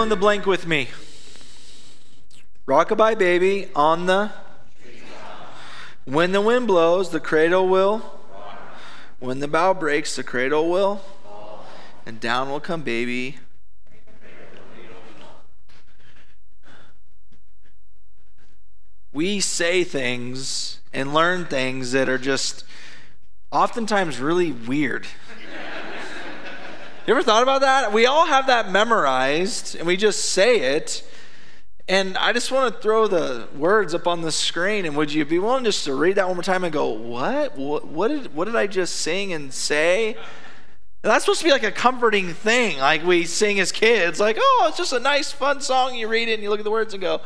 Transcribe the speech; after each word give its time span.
Fill 0.00 0.04
in 0.04 0.08
the 0.08 0.16
blank 0.16 0.46
with 0.46 0.66
me. 0.66 0.88
Rockabye 2.66 3.18
baby 3.18 3.68
on 3.76 4.06
the. 4.06 4.32
When 6.06 6.32
the 6.32 6.40
wind 6.40 6.68
blows, 6.68 7.10
the 7.10 7.20
cradle 7.20 7.68
will. 7.68 7.98
When 9.18 9.40
the 9.40 9.46
bough 9.46 9.74
breaks, 9.74 10.16
the 10.16 10.24
cradle 10.24 10.70
will. 10.70 11.02
And 12.06 12.18
down 12.18 12.48
will 12.48 12.60
come 12.60 12.80
baby. 12.80 13.40
We 19.12 19.40
say 19.40 19.84
things 19.84 20.80
and 20.94 21.12
learn 21.12 21.44
things 21.44 21.92
that 21.92 22.08
are 22.08 22.16
just 22.16 22.64
oftentimes 23.52 24.18
really 24.18 24.50
weird. 24.50 25.06
You 27.06 27.14
ever 27.14 27.22
thought 27.22 27.42
about 27.42 27.62
that? 27.62 27.92
We 27.92 28.06
all 28.06 28.26
have 28.26 28.46
that 28.48 28.70
memorized 28.70 29.76
and 29.76 29.86
we 29.86 29.96
just 29.96 30.32
say 30.32 30.76
it. 30.76 31.02
And 31.88 32.16
I 32.18 32.32
just 32.32 32.52
want 32.52 32.72
to 32.72 32.80
throw 32.80 33.08
the 33.08 33.48
words 33.56 33.94
up 33.94 34.06
on 34.06 34.20
the 34.20 34.30
screen. 34.30 34.84
And 34.84 34.96
would 34.96 35.12
you 35.12 35.24
be 35.24 35.40
willing 35.40 35.64
just 35.64 35.84
to 35.86 35.94
read 35.94 36.16
that 36.16 36.26
one 36.28 36.36
more 36.36 36.42
time 36.42 36.62
and 36.62 36.72
go, 36.72 36.90
what? 36.90 37.58
What, 37.58 37.88
what 37.88 38.08
did, 38.08 38.34
what 38.34 38.44
did 38.44 38.54
I 38.54 38.68
just 38.68 38.96
sing 38.96 39.32
and 39.32 39.52
say? 39.52 40.14
And 41.02 41.10
that's 41.10 41.24
supposed 41.24 41.40
to 41.40 41.46
be 41.46 41.50
like 41.50 41.62
a 41.62 41.72
comforting 41.72 42.34
thing, 42.34 42.78
like 42.78 43.02
we 43.04 43.24
sing 43.24 43.58
as 43.58 43.72
kids. 43.72 44.20
Like, 44.20 44.36
oh, 44.38 44.66
it's 44.68 44.76
just 44.76 44.92
a 44.92 45.00
nice, 45.00 45.32
fun 45.32 45.62
song. 45.62 45.94
You 45.94 46.08
read 46.08 46.28
it 46.28 46.34
and 46.34 46.42
you 46.42 46.50
look 46.50 46.60
at 46.60 46.64
the 46.64 46.70
words 46.70 46.92
and 46.92 47.00
go, 47.00 47.22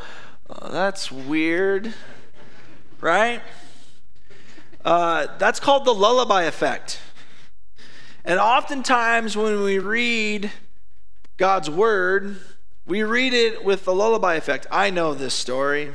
oh, 0.49 0.71
that's 0.71 1.11
weird, 1.11 1.93
right? 3.01 3.41
Uh, 4.85 5.27
that's 5.37 5.59
called 5.59 5.83
the 5.83 5.93
lullaby 5.93 6.43
effect. 6.43 7.01
And 8.25 8.39
oftentimes 8.39 9.37
when 9.37 9.61
we 9.61 9.77
read 9.77 10.51
God's 11.37 11.69
word, 11.69 12.37
we 12.87 13.03
read 13.03 13.33
it 13.33 13.63
with 13.63 13.85
the 13.85 13.93
lullaby 13.93 14.33
effect. 14.33 14.65
I 14.71 14.89
know 14.89 15.13
this 15.13 15.35
story. 15.35 15.91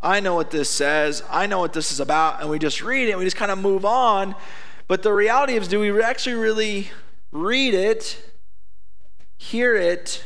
I 0.00 0.20
know 0.20 0.36
what 0.36 0.52
this 0.52 0.70
says. 0.70 1.24
I 1.28 1.46
know 1.46 1.58
what 1.58 1.72
this 1.72 1.90
is 1.90 1.98
about. 1.98 2.40
And 2.40 2.48
we 2.48 2.60
just 2.60 2.80
read 2.80 3.08
it. 3.08 3.18
we 3.18 3.24
just 3.24 3.36
kind 3.36 3.50
of 3.50 3.58
move 3.58 3.84
on. 3.84 4.36
But 4.86 5.02
the 5.02 5.12
reality 5.12 5.54
is, 5.54 5.66
do 5.66 5.80
we 5.80 6.00
actually 6.00 6.36
really 6.36 6.90
read 7.32 7.74
it, 7.74 8.22
hear 9.36 9.74
it, 9.74 10.24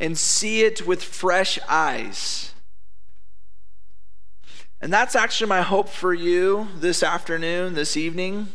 and 0.00 0.16
see 0.16 0.62
it 0.62 0.86
with 0.86 1.04
fresh 1.04 1.58
eyes? 1.68 2.54
And 4.80 4.90
that's 4.90 5.14
actually 5.14 5.48
my 5.50 5.60
hope 5.60 5.90
for 5.90 6.14
you 6.14 6.68
this 6.76 7.02
afternoon, 7.02 7.74
this 7.74 7.94
evening, 7.94 8.48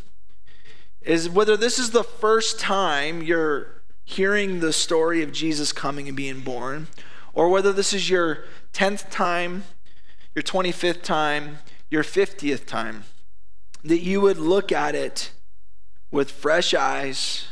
is 1.02 1.28
whether 1.28 1.56
this 1.56 1.78
is 1.78 1.90
the 1.90 2.04
first 2.04 2.58
time 2.58 3.22
you're 3.22 3.82
hearing 4.04 4.60
the 4.60 4.72
story 4.72 5.22
of 5.22 5.32
Jesus 5.32 5.72
coming 5.72 6.08
and 6.08 6.16
being 6.16 6.40
born, 6.40 6.88
or 7.32 7.48
whether 7.48 7.72
this 7.72 7.92
is 7.92 8.10
your 8.10 8.44
10th 8.72 9.10
time, 9.10 9.64
your 10.34 10.42
25th 10.42 11.02
time, 11.02 11.58
your 11.90 12.02
50th 12.02 12.66
time, 12.66 13.04
that 13.84 14.00
you 14.00 14.20
would 14.20 14.38
look 14.38 14.72
at 14.72 14.94
it 14.94 15.32
with 16.10 16.30
fresh 16.30 16.74
eyes, 16.74 17.46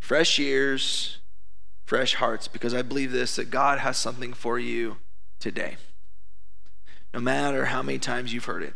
fresh 0.00 0.38
ears, 0.38 1.18
fresh 1.84 2.14
hearts, 2.14 2.48
because 2.48 2.72
I 2.72 2.82
believe 2.82 3.12
this 3.12 3.36
that 3.36 3.50
God 3.50 3.80
has 3.80 3.96
something 3.96 4.32
for 4.32 4.58
you 4.58 4.96
today 5.40 5.76
no 7.12 7.20
matter 7.20 7.66
how 7.66 7.82
many 7.82 7.98
times 7.98 8.32
you've 8.32 8.46
heard 8.46 8.62
it. 8.62 8.74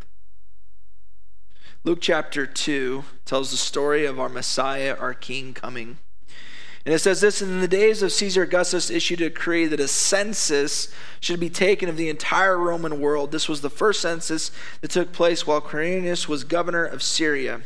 Luke 1.86 2.00
chapter 2.00 2.46
2 2.46 3.04
tells 3.24 3.52
the 3.52 3.56
story 3.56 4.06
of 4.06 4.18
our 4.18 4.28
Messiah, 4.28 4.96
our 4.98 5.14
King, 5.14 5.54
coming. 5.54 5.98
And 6.84 6.92
it 6.92 6.98
says 6.98 7.20
this 7.20 7.40
In 7.40 7.60
the 7.60 7.68
days 7.68 8.02
of 8.02 8.10
Caesar 8.10 8.42
Augustus 8.42 8.90
issued 8.90 9.20
a 9.20 9.28
decree 9.28 9.66
that 9.66 9.78
a 9.78 9.86
census 9.86 10.92
should 11.20 11.38
be 11.38 11.48
taken 11.48 11.88
of 11.88 11.96
the 11.96 12.08
entire 12.08 12.58
Roman 12.58 12.98
world. 12.98 13.30
This 13.30 13.48
was 13.48 13.60
the 13.60 13.70
first 13.70 14.00
census 14.00 14.50
that 14.80 14.90
took 14.90 15.12
place 15.12 15.46
while 15.46 15.60
Quirinius 15.60 16.26
was 16.26 16.42
governor 16.42 16.84
of 16.84 17.04
Syria. 17.04 17.60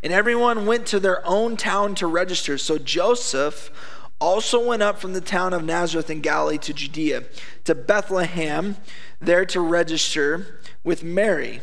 And 0.00 0.12
everyone 0.12 0.66
went 0.66 0.86
to 0.86 1.00
their 1.00 1.26
own 1.26 1.56
town 1.56 1.96
to 1.96 2.06
register. 2.06 2.58
So 2.58 2.78
Joseph 2.78 3.72
also 4.20 4.64
went 4.64 4.84
up 4.84 5.00
from 5.00 5.12
the 5.12 5.20
town 5.20 5.52
of 5.52 5.64
Nazareth 5.64 6.08
in 6.08 6.20
Galilee 6.20 6.58
to 6.58 6.72
Judea, 6.72 7.24
to 7.64 7.74
Bethlehem 7.74 8.76
there 9.20 9.44
to 9.46 9.60
register 9.60 10.60
with 10.84 11.02
Mary. 11.02 11.62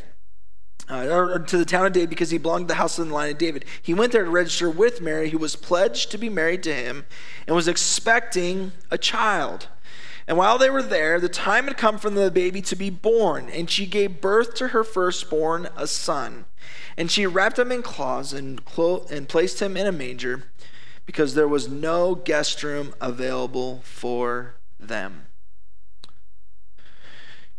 Uh, 0.90 1.40
to 1.40 1.58
the 1.58 1.64
town 1.64 1.86
of 1.86 1.94
David 1.94 2.10
because 2.10 2.30
he 2.30 2.38
belonged 2.38 2.68
to 2.68 2.74
the 2.74 2.78
house 2.78 3.00
of 3.00 3.08
the 3.08 3.14
line 3.14 3.32
of 3.32 3.38
David. 3.38 3.64
He 3.82 3.94
went 3.94 4.12
there 4.12 4.26
to 4.26 4.30
register 4.30 4.70
with 4.70 5.00
Mary, 5.00 5.30
who 5.30 5.38
was 5.38 5.56
pledged 5.56 6.12
to 6.12 6.18
be 6.18 6.28
married 6.28 6.62
to 6.64 6.76
him 6.76 7.06
and 7.48 7.56
was 7.56 7.70
expecting 7.70 8.74
a 8.92 8.98
child. 8.98 9.68
And 10.28 10.38
while 10.38 10.58
they 10.58 10.70
were 10.70 10.84
there, 10.84 11.20
the 11.20 11.30
time 11.30 11.66
had 11.66 11.78
come 11.78 11.98
for 11.98 12.10
the 12.10 12.30
baby 12.30 12.62
to 12.64 12.76
be 12.76 12.90
born, 12.90 13.50
and 13.50 13.70
she 13.70 13.86
gave 13.86 14.22
birth 14.22 14.56
to 14.56 14.70
her 14.70 14.84
firstborn, 14.84 15.70
a 15.76 15.88
son. 15.88 16.46
And 16.98 17.10
she 17.10 17.26
wrapped 17.26 17.60
him 17.60 17.72
in 17.72 17.82
cloths 17.82 18.34
and, 18.34 18.64
clo- 18.64 19.06
and 19.10 19.28
placed 19.28 19.62
him 19.62 19.76
in 19.78 19.88
a 19.88 19.92
manger 19.92 20.44
because 21.06 21.34
there 21.34 21.48
was 21.48 21.68
no 21.68 22.16
guest 22.16 22.62
room 22.62 22.94
available 23.02 23.82
for 23.84 24.56
them 24.80 25.28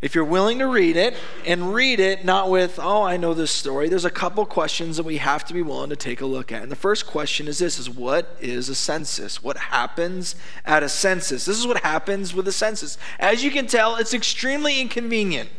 if 0.05 0.13
you're 0.13 0.23
willing 0.23 0.59
to 0.59 0.67
read 0.67 0.95
it 0.95 1.15
and 1.45 1.73
read 1.73 1.99
it 1.99 2.23
not 2.23 2.49
with 2.49 2.79
oh 2.81 3.01
i 3.01 3.17
know 3.17 3.33
this 3.33 3.51
story 3.51 3.89
there's 3.89 4.05
a 4.05 4.09
couple 4.09 4.45
questions 4.45 4.97
that 4.97 5.03
we 5.03 5.17
have 5.17 5.43
to 5.43 5.53
be 5.53 5.61
willing 5.61 5.89
to 5.89 5.95
take 5.95 6.21
a 6.21 6.25
look 6.25 6.51
at. 6.51 6.61
And 6.61 6.71
the 6.71 6.75
first 6.75 7.07
question 7.07 7.47
is 7.47 7.59
this 7.59 7.79
is 7.79 7.89
what 7.89 8.37
is 8.39 8.69
a 8.69 8.75
census? 8.75 9.43
What 9.43 9.57
happens 9.57 10.35
at 10.65 10.83
a 10.83 10.89
census? 10.89 11.45
This 11.45 11.57
is 11.57 11.67
what 11.67 11.81
happens 11.81 12.33
with 12.33 12.47
a 12.47 12.51
census. 12.51 12.97
As 13.19 13.43
you 13.43 13.51
can 13.51 13.67
tell 13.67 13.95
it's 13.95 14.13
extremely 14.13 14.79
inconvenient 14.79 15.49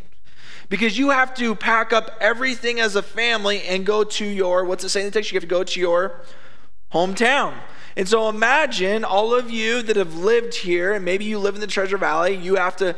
because 0.68 0.98
you 0.98 1.10
have 1.10 1.34
to 1.34 1.54
pack 1.54 1.92
up 1.92 2.16
everything 2.20 2.80
as 2.80 2.96
a 2.96 3.02
family 3.02 3.62
and 3.62 3.84
go 3.84 4.04
to 4.04 4.24
your 4.24 4.64
what's 4.64 4.84
it 4.84 4.90
say 4.90 5.00
in 5.00 5.06
the 5.06 5.12
text? 5.12 5.32
You 5.32 5.36
have 5.36 5.42
to 5.42 5.48
go 5.48 5.64
to 5.64 5.80
your 5.80 6.20
hometown 6.96 7.54
and 7.98 8.06
so 8.06 8.28
imagine 8.28 9.04
all 9.04 9.32
of 9.32 9.50
you 9.50 9.80
that 9.80 9.96
have 9.96 10.14
lived 10.14 10.54
here, 10.54 10.92
and 10.92 11.02
maybe 11.02 11.24
you 11.24 11.38
live 11.38 11.54
in 11.54 11.62
the 11.62 11.66
Treasure 11.66 11.96
Valley. 11.96 12.34
You 12.34 12.56
have 12.56 12.76
to, 12.76 12.94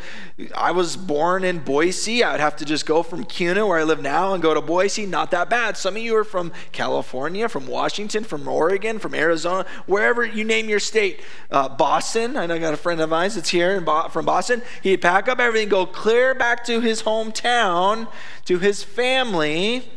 I 0.57 0.73
was 0.73 0.97
born 0.97 1.45
in 1.45 1.61
Boise. 1.61 2.25
I 2.25 2.33
would 2.33 2.41
have 2.41 2.57
to 2.57 2.65
just 2.65 2.85
go 2.85 3.05
from 3.05 3.25
Kuna, 3.25 3.65
where 3.65 3.79
I 3.79 3.85
live 3.85 4.03
now, 4.03 4.35
and 4.35 4.43
go 4.43 4.55
to 4.55 4.61
Boise. 4.61 5.07
Not 5.07 5.31
that 5.31 5.49
bad. 5.49 5.77
Some 5.77 5.95
of 5.95 6.03
you 6.03 6.17
are 6.17 6.25
from 6.25 6.51
California, 6.73 7.49
from 7.49 7.69
Washington, 7.69 8.25
from 8.25 8.49
Oregon, 8.49 8.99
from 8.99 9.15
Arizona, 9.15 9.67
wherever 9.87 10.25
you 10.25 10.43
name 10.43 10.69
your 10.69 10.81
state. 10.81 11.21
Uh, 11.49 11.69
Boston, 11.69 12.37
I 12.37 12.47
know 12.47 12.57
I 12.57 12.59
got 12.59 12.75
a 12.75 12.77
friend 12.77 13.01
of 13.01 13.09
mine 13.09 13.31
that's 13.33 13.51
here 13.51 13.81
Bo- 13.81 14.09
from 14.09 14.25
Boston. 14.25 14.63
He'd 14.83 15.01
pack 15.01 15.29
up 15.29 15.39
everything, 15.39 15.69
go 15.69 15.87
clear 15.87 16.35
back 16.35 16.65
to 16.65 16.81
his 16.81 17.05
hometown, 17.05 18.09
to 18.47 18.59
his 18.59 18.83
family, 18.83 19.89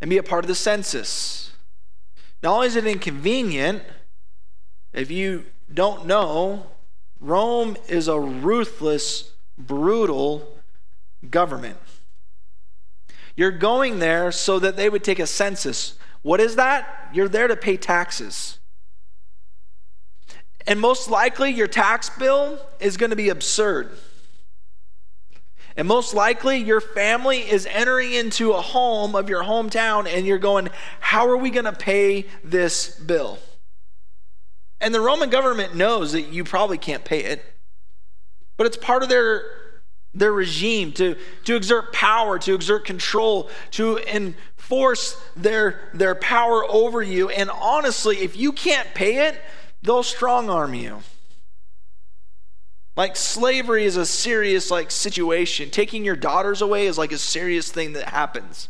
and 0.00 0.10
be 0.10 0.18
a 0.18 0.22
part 0.24 0.42
of 0.42 0.48
the 0.48 0.56
census. 0.56 1.47
Not 2.42 2.54
only 2.54 2.66
is 2.68 2.76
it 2.76 2.86
inconvenient, 2.86 3.82
if 4.92 5.10
you 5.10 5.44
don't 5.72 6.06
know, 6.06 6.66
Rome 7.20 7.76
is 7.88 8.08
a 8.08 8.18
ruthless, 8.18 9.32
brutal 9.56 10.56
government. 11.30 11.78
You're 13.36 13.50
going 13.50 13.98
there 13.98 14.32
so 14.32 14.58
that 14.58 14.76
they 14.76 14.88
would 14.88 15.04
take 15.04 15.18
a 15.18 15.26
census. 15.26 15.94
What 16.22 16.40
is 16.40 16.56
that? 16.56 17.10
You're 17.12 17.28
there 17.28 17.48
to 17.48 17.56
pay 17.56 17.76
taxes. 17.76 18.58
And 20.66 20.80
most 20.80 21.08
likely, 21.08 21.50
your 21.50 21.66
tax 21.66 22.10
bill 22.10 22.60
is 22.78 22.96
going 22.96 23.10
to 23.10 23.16
be 23.16 23.28
absurd. 23.28 23.96
And 25.78 25.86
most 25.86 26.12
likely, 26.12 26.58
your 26.58 26.80
family 26.80 27.38
is 27.38 27.64
entering 27.64 28.12
into 28.12 28.50
a 28.50 28.60
home 28.60 29.14
of 29.14 29.28
your 29.28 29.44
hometown, 29.44 30.12
and 30.12 30.26
you're 30.26 30.36
going, 30.36 30.70
How 30.98 31.28
are 31.28 31.36
we 31.36 31.50
going 31.50 31.66
to 31.66 31.72
pay 31.72 32.26
this 32.42 32.98
bill? 32.98 33.38
And 34.80 34.92
the 34.92 35.00
Roman 35.00 35.30
government 35.30 35.76
knows 35.76 36.10
that 36.12 36.32
you 36.32 36.42
probably 36.42 36.78
can't 36.78 37.04
pay 37.04 37.22
it, 37.22 37.44
but 38.56 38.66
it's 38.66 38.76
part 38.76 39.04
of 39.04 39.08
their, 39.08 39.44
their 40.12 40.32
regime 40.32 40.90
to, 40.94 41.16
to 41.44 41.54
exert 41.54 41.92
power, 41.92 42.40
to 42.40 42.54
exert 42.56 42.84
control, 42.84 43.48
to 43.70 43.98
enforce 44.12 45.16
their, 45.36 45.90
their 45.94 46.16
power 46.16 46.64
over 46.68 47.04
you. 47.04 47.28
And 47.28 47.50
honestly, 47.50 48.16
if 48.16 48.36
you 48.36 48.50
can't 48.50 48.92
pay 48.94 49.28
it, 49.28 49.40
they'll 49.84 50.02
strong 50.02 50.50
arm 50.50 50.74
you. 50.74 51.02
Like 52.98 53.14
slavery 53.14 53.84
is 53.84 53.96
a 53.96 54.04
serious 54.04 54.72
like 54.72 54.90
situation. 54.90 55.70
Taking 55.70 56.04
your 56.04 56.16
daughters 56.16 56.60
away 56.60 56.86
is 56.86 56.98
like 56.98 57.12
a 57.12 57.18
serious 57.18 57.70
thing 57.70 57.92
that 57.92 58.08
happens. 58.08 58.68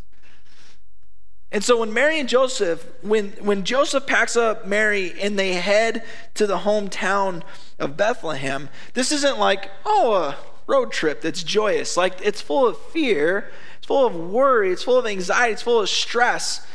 And 1.51 1.65
so 1.65 1.79
when 1.79 1.95
Mary 1.95 2.21
and 2.21 2.29
Joseph, 2.29 2.87
when 3.01 3.31
when 3.41 3.65
Joseph 3.65 4.07
packs 4.07 4.37
up 4.37 4.67
Mary 4.67 5.19
and 5.19 5.39
they 5.39 5.55
head 5.55 6.05
to 6.35 6.47
the 6.47 6.59
hometown 6.59 7.43
of 7.79 7.97
Bethlehem, 7.97 8.69
this 8.93 9.13
isn't 9.13 9.39
like, 9.39 9.71
oh, 9.87 10.13
a 10.13 10.37
road 10.67 10.93
trip 10.93 11.23
that's 11.23 11.43
joyous. 11.43 11.97
Like 11.97 12.21
it's 12.23 12.43
full 12.43 12.67
of 12.67 12.77
fear, 12.77 13.51
it's 13.79 13.87
full 13.87 14.07
of 14.07 14.15
worry, 14.15 14.71
it's 14.71 14.83
full 14.83 14.99
of 14.99 15.07
anxiety, 15.07 15.55
it's 15.55 15.63
full 15.63 15.81
of 15.81 15.89
stress. 15.89 16.67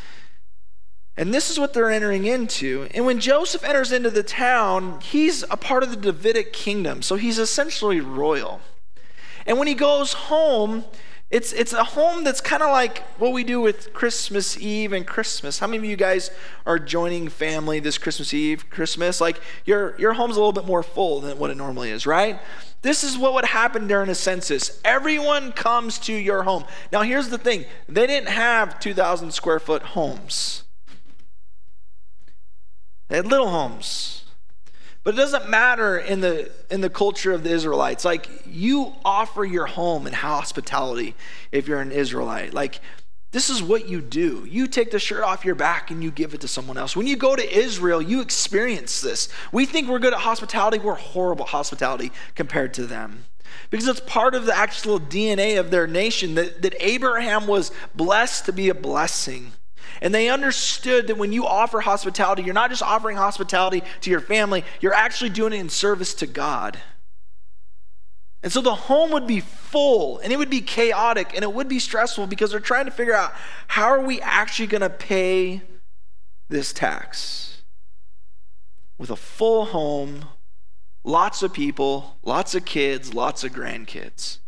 And 1.15 1.33
this 1.33 1.49
is 1.49 1.59
what 1.59 1.73
they're 1.73 1.91
entering 1.91 2.25
into. 2.25 2.87
And 2.93 3.05
when 3.05 3.19
Joseph 3.19 3.63
enters 3.63 3.91
into 3.91 4.09
the 4.09 4.23
town, 4.23 4.99
he's 5.01 5.43
a 5.43 5.57
part 5.57 5.83
of 5.83 5.91
the 5.91 5.95
Davidic 5.95 6.53
kingdom. 6.53 7.01
So 7.01 7.15
he's 7.15 7.37
essentially 7.37 8.01
royal. 8.01 8.61
And 9.45 9.59
when 9.59 9.67
he 9.67 9.75
goes 9.75 10.13
home, 10.13 10.85
it's, 11.29 11.51
it's 11.51 11.73
a 11.73 11.83
home 11.83 12.23
that's 12.23 12.41
kind 12.41 12.61
of 12.61 12.69
like 12.69 12.99
what 13.17 13.33
we 13.33 13.43
do 13.43 13.59
with 13.59 13.91
Christmas 13.93 14.55
Eve 14.59 14.93
and 14.93 15.05
Christmas. 15.05 15.59
How 15.59 15.65
many 15.67 15.79
of 15.79 15.85
you 15.85 15.95
guys 15.95 16.29
are 16.65 16.77
joining 16.77 17.27
family 17.27 17.79
this 17.79 17.97
Christmas 17.97 18.33
Eve, 18.33 18.69
Christmas? 18.69 19.19
Like 19.19 19.39
your, 19.65 19.95
your 19.99 20.13
home's 20.13 20.35
a 20.35 20.39
little 20.39 20.53
bit 20.53 20.65
more 20.65 20.83
full 20.83 21.21
than 21.21 21.39
what 21.39 21.49
it 21.49 21.57
normally 21.57 21.89
is, 21.89 22.05
right? 22.05 22.39
This 22.83 23.03
is 23.03 23.17
what 23.17 23.33
would 23.33 23.45
happen 23.45 23.87
during 23.87 24.09
a 24.09 24.15
census. 24.15 24.79
Everyone 24.85 25.53
comes 25.53 25.97
to 25.99 26.13
your 26.13 26.43
home. 26.43 26.65
Now, 26.91 27.01
here's 27.01 27.29
the 27.29 27.37
thing 27.37 27.65
they 27.87 28.05
didn't 28.05 28.29
have 28.29 28.79
2,000 28.79 29.31
square 29.31 29.59
foot 29.59 29.81
homes, 29.81 30.63
they 33.13 33.17
had 33.17 33.27
little 33.27 33.51
homes. 33.51 34.23
But 35.03 35.13
it 35.13 35.17
doesn't 35.17 35.47
matter 35.47 35.99
in 35.99 36.21
the 36.21 36.49
in 36.71 36.81
the 36.81 36.89
culture 36.89 37.31
of 37.31 37.43
the 37.43 37.51
Israelites. 37.51 38.03
Like 38.03 38.27
you 38.47 38.91
offer 39.05 39.45
your 39.45 39.67
home 39.67 40.07
and 40.07 40.15
hospitality 40.15 41.13
if 41.51 41.67
you're 41.67 41.79
an 41.79 41.91
Israelite. 41.91 42.55
Like 42.55 42.81
this 43.29 43.51
is 43.51 43.61
what 43.61 43.87
you 43.87 44.01
do. 44.01 44.47
You 44.49 44.65
take 44.65 44.89
the 44.89 44.97
shirt 44.97 45.23
off 45.23 45.45
your 45.45 45.53
back 45.53 45.91
and 45.91 46.03
you 46.03 46.09
give 46.09 46.33
it 46.33 46.41
to 46.41 46.47
someone 46.47 46.75
else. 46.75 46.95
When 46.95 47.05
you 47.05 47.15
go 47.15 47.35
to 47.35 47.55
Israel, 47.55 48.01
you 48.01 48.19
experience 48.19 48.99
this. 49.01 49.29
We 49.51 49.67
think 49.67 49.89
we're 49.89 49.99
good 49.99 50.13
at 50.13 50.21
hospitality, 50.21 50.79
we're 50.79 50.95
horrible 50.95 51.45
hospitality 51.45 52.11
compared 52.33 52.73
to 52.73 52.87
them. 52.87 53.25
Because 53.69 53.87
it's 53.87 53.99
part 53.99 54.33
of 54.33 54.47
the 54.47 54.57
actual 54.57 54.99
DNA 54.99 55.59
of 55.59 55.69
their 55.69 55.85
nation 55.85 56.33
that, 56.33 56.63
that 56.63 56.73
Abraham 56.79 57.45
was 57.45 57.71
blessed 57.93 58.45
to 58.45 58.53
be 58.53 58.69
a 58.69 58.73
blessing. 58.73 59.51
And 60.03 60.13
they 60.13 60.27
understood 60.27 61.07
that 61.07 61.17
when 61.17 61.31
you 61.31 61.47
offer 61.47 61.79
hospitality, 61.79 62.43
you're 62.43 62.53
not 62.53 62.69
just 62.69 62.83
offering 62.83 63.15
hospitality 63.15 63.83
to 64.01 64.09
your 64.09 64.19
family, 64.19 64.65
you're 64.81 64.93
actually 64.93 65.29
doing 65.29 65.53
it 65.53 65.61
in 65.61 65.69
service 65.69 66.13
to 66.15 66.27
God. 66.27 66.77
And 68.43 68.51
so 68.51 68.59
the 68.59 68.75
home 68.75 69.11
would 69.11 69.25
be 69.25 69.39
full 69.39 70.19
and 70.19 70.33
it 70.33 70.35
would 70.35 70.49
be 70.49 70.59
chaotic 70.59 71.33
and 71.33 71.41
it 71.41 71.53
would 71.53 71.69
be 71.69 71.79
stressful 71.79 72.27
because 72.27 72.51
they're 72.51 72.59
trying 72.59 72.83
to 72.83 72.91
figure 72.91 73.13
out 73.13 73.31
how 73.67 73.85
are 73.85 74.01
we 74.01 74.19
actually 74.19 74.67
going 74.67 74.81
to 74.81 74.89
pay 74.89 75.61
this 76.49 76.73
tax? 76.73 77.61
With 78.97 79.09
a 79.09 79.15
full 79.15 79.63
home, 79.63 80.25
lots 81.05 81.41
of 81.43 81.53
people, 81.53 82.17
lots 82.23 82.53
of 82.55 82.65
kids, 82.65 83.13
lots 83.13 83.45
of 83.45 83.53
grandkids. 83.53 84.39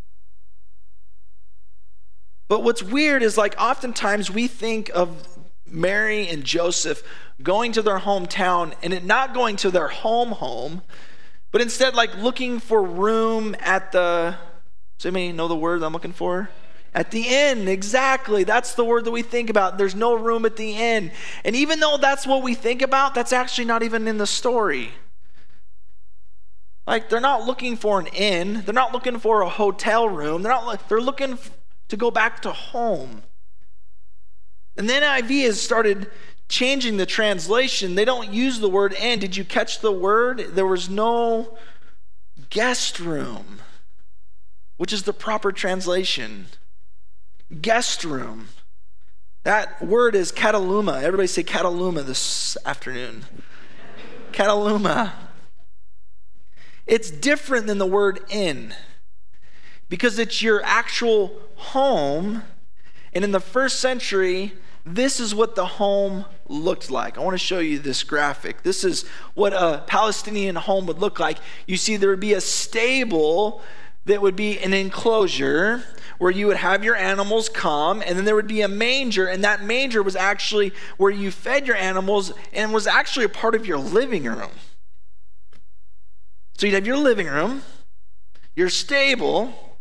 But 2.50 2.62
what's 2.62 2.84
weird 2.84 3.24
is 3.24 3.38
like 3.38 3.56
oftentimes 3.58 4.30
we 4.30 4.48
think 4.48 4.92
of 4.94 5.35
Mary 5.68 6.28
and 6.28 6.44
Joseph 6.44 7.04
going 7.42 7.72
to 7.74 7.82
their 7.82 8.00
hometown 8.00 8.74
and 8.82 9.06
not 9.06 9.34
going 9.34 9.56
to 9.58 9.72
their 9.72 9.88
home 9.88 10.32
home, 10.32 10.82
but 11.52 11.62
instead 11.62 11.96
like 11.96 12.16
looking 12.18 12.60
for 12.60 12.84
room 12.84 13.56
at 13.60 13.92
the 13.92 14.36
does 14.98 15.06
anybody 15.06 15.34
know 15.34 15.48
the 15.48 15.56
word 15.56 15.84
I'm 15.84 15.94
looking 15.94 16.14
for? 16.14 16.50
At 16.94 17.12
the 17.12 17.28
inn, 17.28 17.68
exactly. 17.68 18.46
That's 18.46 18.76
the 18.76 18.86
word 18.86 19.04
that 19.04 19.12
we 19.12 19.22
think 19.22 19.50
about. 19.50 19.78
There's 19.78 19.96
no 19.96 20.14
room 20.14 20.46
at 20.46 20.56
the 20.56 20.78
inn. 20.78 21.12
And 21.44 21.54
even 21.54 21.82
though 21.82 21.98
that's 21.98 22.26
what 22.26 22.42
we 22.42 22.54
think 22.54 22.82
about, 22.82 23.14
that's 23.14 23.34
actually 23.34 23.66
not 23.66 23.84
even 23.84 24.08
in 24.08 24.18
the 24.18 24.26
story. 24.26 24.92
Like 26.88 27.10
they're 27.10 27.20
not 27.20 27.46
looking 27.46 27.76
for 27.76 28.00
an 28.00 28.08
inn. 28.08 28.62
They're 28.64 28.74
not 28.74 28.94
looking 28.94 29.20
for 29.20 29.42
a 29.42 29.50
hotel 29.50 30.08
room. 30.08 30.44
They're 30.44 30.52
not 30.52 30.88
they're 30.88 31.02
looking 31.02 31.38
to 31.90 31.98
go 31.98 32.12
back 32.12 32.42
to 32.44 32.52
home. 32.52 33.24
And 34.78 34.90
the 34.90 34.94
NIV 34.94 35.46
has 35.46 35.62
started 35.62 36.10
changing 36.50 36.98
the 36.98 37.06
translation. 37.06 37.96
They 37.96 38.06
don't 38.06 38.32
use 38.32 38.60
the 38.60 38.70
word 38.70 38.94
"and." 38.94 39.22
Did 39.22 39.38
you 39.38 39.46
catch 39.46 39.80
the 39.80 39.92
word? 39.92 40.56
There 40.56 40.66
was 40.66 40.90
no 40.90 41.58
guest 42.50 43.00
room, 43.00 43.62
which 44.78 44.94
is 44.94 45.04
the 45.04 45.14
proper 45.14 45.52
translation. 45.52 46.48
Guest 47.62 48.04
room. 48.04 48.50
That 49.44 49.82
word 49.86 50.16
is 50.16 50.32
kataluma. 50.32 51.04
Everybody 51.04 51.28
say 51.28 51.44
kataluma 51.44 52.04
this 52.04 52.58
afternoon. 52.66 53.26
kataluma. 54.32 55.14
It's 56.86 57.10
different 57.10 57.68
than 57.68 57.78
the 57.78 57.86
word 57.86 58.20
inn 58.30 58.76
because 59.90 60.20
it's 60.20 60.42
your 60.42 60.64
actual 60.64 61.40
home. 61.56 62.44
And 63.14 63.24
in 63.24 63.32
the 63.32 63.40
first 63.40 63.80
century, 63.80 64.54
this 64.86 65.20
is 65.20 65.34
what 65.34 65.56
the 65.56 65.66
home 65.66 66.26
looked 66.48 66.92
like. 66.92 67.18
I 67.18 67.22
want 67.22 67.34
to 67.34 67.40
show 67.40 67.60
you 67.60 67.80
this 67.80 68.04
graphic. 68.04 68.62
This 68.62 68.84
is 68.84 69.04
what 69.34 69.52
a 69.52 69.84
Palestinian 69.88 70.56
home 70.56 70.86
would 70.86 71.00
look 71.00 71.20
like. 71.20 71.40
You 71.66 71.76
see, 71.76 71.98
there 71.98 72.10
would 72.10 72.20
be 72.20 72.34
a 72.34 72.42
stable 72.42 73.64
that 74.06 74.22
would 74.22 74.36
be 74.36 74.60
an 74.60 74.74
enclosure 74.74 75.84
where 76.20 76.30
you 76.30 76.46
would 76.48 76.58
have 76.58 76.84
your 76.84 76.96
animals 76.96 77.50
come, 77.50 78.02
and 78.06 78.16
then 78.16 78.26
there 78.26 78.36
would 78.36 78.48
be 78.48 78.62
a 78.62 78.68
manger, 78.68 79.26
and 79.26 79.44
that 79.44 79.64
manger 79.64 80.04
was 80.04 80.16
actually 80.16 80.72
where 80.98 81.12
you 81.12 81.32
fed 81.32 81.66
your 81.66 81.76
animals 81.76 82.32
and 82.54 82.72
was 82.72 82.86
actually 82.86 83.26
a 83.26 83.30
part 83.30 83.56
of 83.56 83.66
your 83.66 83.80
living 83.80 84.24
room. 84.26 84.52
So 86.58 86.68
you'd 86.68 86.76
have 86.76 86.88
your 86.88 86.98
living 86.98 87.28
room, 87.28 87.64
your 88.56 88.70
stable, 88.70 89.78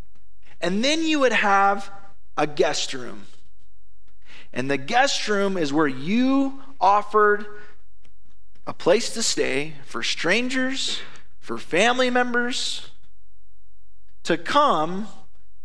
and 0.61 0.83
then 0.83 1.05
you 1.05 1.21
would 1.21 1.33
have 1.33 1.91
a 2.37 2.47
guest 2.47 2.95
room. 2.95 3.27
And 4.55 4.71
the 4.71 4.79
guest 4.79 5.27
room 5.27 5.56
is 5.56 5.73
where 5.73 5.89
you 5.89 6.62
offered 6.81 7.45
a 8.69 8.73
place 8.73 9.12
to 9.15 9.23
stay 9.23 9.75
for 9.85 10.03
strangers, 10.03 11.01
for 11.41 11.59
family 11.59 12.09
members 12.09 12.91
to 14.23 14.39
come 14.39 15.09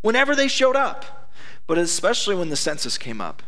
whenever 0.01 0.35
they 0.35 0.47
showed 0.47 0.75
up, 0.75 1.31
but 1.67 1.77
especially 1.77 2.35
when 2.35 2.49
the 2.49 2.55
census 2.55 2.97
came 2.97 3.21
up. 3.21 3.43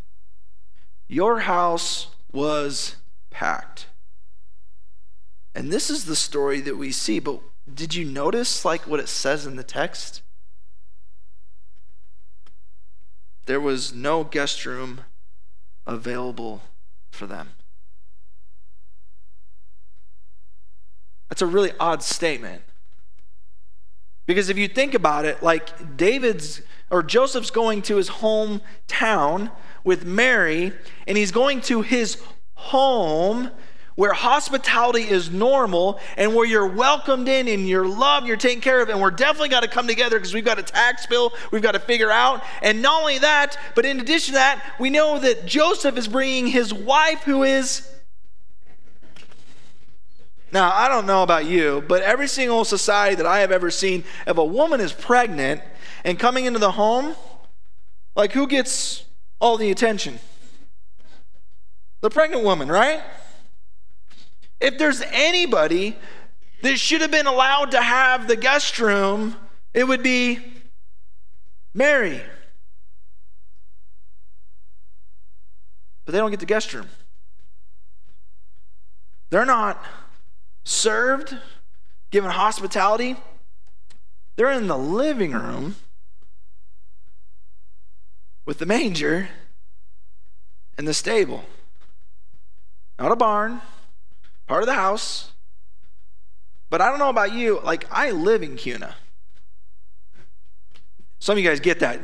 Your 1.08 1.40
house 1.40 2.08
was 2.32 2.98
packed. 3.32 3.88
And 5.56 5.72
this 5.72 5.90
is 5.90 6.06
the 6.06 6.16
story 6.16 6.62
that 6.62 6.78
we 6.78 6.92
see, 6.92 7.20
but 7.20 7.42
did 7.74 7.96
you 7.96 8.06
notice 8.06 8.64
like 8.64 8.88
what 8.88 9.00
it 9.00 9.10
says 9.10 9.48
in 9.48 9.56
the 9.56 9.64
text? 9.64 10.22
There 13.48 13.60
was 13.60 13.92
no 13.92 14.24
guest 14.24 14.68
room 14.68 15.02
available 15.92 16.62
for 17.12 17.28
them. 17.28 17.50
That's 21.30 21.42
a 21.42 21.46
really 21.46 21.72
odd 21.80 22.04
statement. 22.04 22.64
Because 24.26 24.50
if 24.50 24.58
you 24.58 24.68
think 24.68 24.94
about 24.94 25.26
it, 25.26 25.42
like 25.42 25.98
David's 25.98 26.62
or 26.90 27.02
Joseph's 27.02 27.52
going 27.52 27.82
to 27.84 27.96
his 27.96 28.10
hometown 28.10 29.52
with 29.84 30.06
Mary, 30.06 30.74
and 31.08 31.18
he's 31.18 31.32
going 31.32 31.62
to 31.62 31.82
his 31.82 32.22
home 32.56 33.50
where 33.96 34.14
hospitality 34.14 35.02
is 35.02 35.30
normal 35.30 36.00
and 36.18 36.34
where 36.36 36.46
you're 36.46 36.68
welcomed 36.68 37.28
in 37.28 37.48
and 37.48 37.68
you're 37.68 37.88
loved, 37.88 38.28
you're 38.28 38.38
taken 38.38 38.62
care 38.62 38.82
of, 38.82 38.90
and 38.90 39.02
we're 39.02 39.12
definitely 39.12 39.50
got 39.50 39.62
to 39.62 39.68
come 39.68 39.88
together 39.88 40.18
because 40.18 40.34
we've 40.34 40.46
got 40.46 40.60
a 40.60 40.64
tax 40.64 41.06
bill 41.06 41.34
we've 41.52 41.62
got 41.62 41.74
to 41.74 41.80
figure 41.80 42.12
out. 42.12 42.44
And 42.62 42.82
not 42.82 43.02
only 43.02 43.20
that, 43.20 43.58
but 43.76 43.86
in 43.86 44.00
addition 44.00 44.34
to 44.34 44.38
that, 44.40 44.64
we 44.80 44.90
know 44.90 45.20
that 45.20 45.46
Joseph 45.46 45.98
is 45.98 46.08
bringing 46.08 46.48
his 46.48 46.74
wife, 46.74 47.24
who 47.24 47.44
is. 47.44 47.88
Now, 50.54 50.72
I 50.74 50.90
don't 50.90 51.06
know 51.06 51.24
about 51.24 51.46
you, 51.46 51.84
but 51.88 52.02
every 52.02 52.28
single 52.28 52.66
society 52.66 53.16
that 53.16 53.26
I 53.26 53.40
have 53.40 53.52
ever 53.52 53.72
seen, 53.72 54.04
if 54.28 54.38
a 54.38 54.44
woman 54.44 54.82
is 54.82 54.92
pregnant 54.92 55.62
and 56.04 56.20
coming 56.20 56.46
into 56.46 56.60
the 56.60 56.72
home, 56.72 57.16
like 58.16 58.34
who 58.34 58.48
gets 58.48 59.06
all 59.40 59.58
the 59.58 59.72
attention? 59.72 60.20
The 62.02 62.10
pregnant 62.10 62.44
woman, 62.44 62.68
right? 62.70 63.02
If 64.62 64.78
there's 64.78 65.02
anybody 65.12 65.98
that 66.62 66.78
should 66.78 67.02
have 67.02 67.12
been 67.12 67.26
allowed 67.26 67.72
to 67.72 67.82
have 67.82 68.28
the 68.28 68.36
guest 68.36 68.80
room, 68.80 69.36
it 69.74 69.88
would 69.88 70.04
be 70.04 70.40
Mary. 71.74 72.22
But 76.06 76.12
they 76.12 76.20
don't 76.20 76.30
get 76.30 76.40
the 76.40 76.46
guest 76.46 76.74
room. 76.74 76.88
They're 79.32 79.46
not 79.46 79.84
served, 80.64 81.36
given 82.12 82.30
hospitality. 82.30 83.16
They're 84.36 84.52
in 84.52 84.68
the 84.68 84.78
living 84.78 85.32
room 85.32 85.76
with 88.46 88.60
the 88.60 88.66
manger 88.66 89.30
and 90.78 90.88
the 90.88 90.94
stable. 90.94 91.46
Not 93.00 93.12
a 93.12 93.16
barn, 93.16 93.62
part 94.52 94.64
of 94.64 94.68
the 94.68 94.74
house. 94.74 95.32
But 96.70 96.82
I 96.82 96.90
don't 96.90 97.00
know 97.00 97.08
about 97.08 97.32
you, 97.32 97.62
like 97.64 97.86
I 97.90 98.12
live 98.12 98.44
in 98.44 98.58
Kuna. 98.58 98.98
Some 101.20 101.38
of 101.38 101.42
you 101.42 101.50
guys 101.50 101.62
get 101.62 101.80
that 101.80 102.02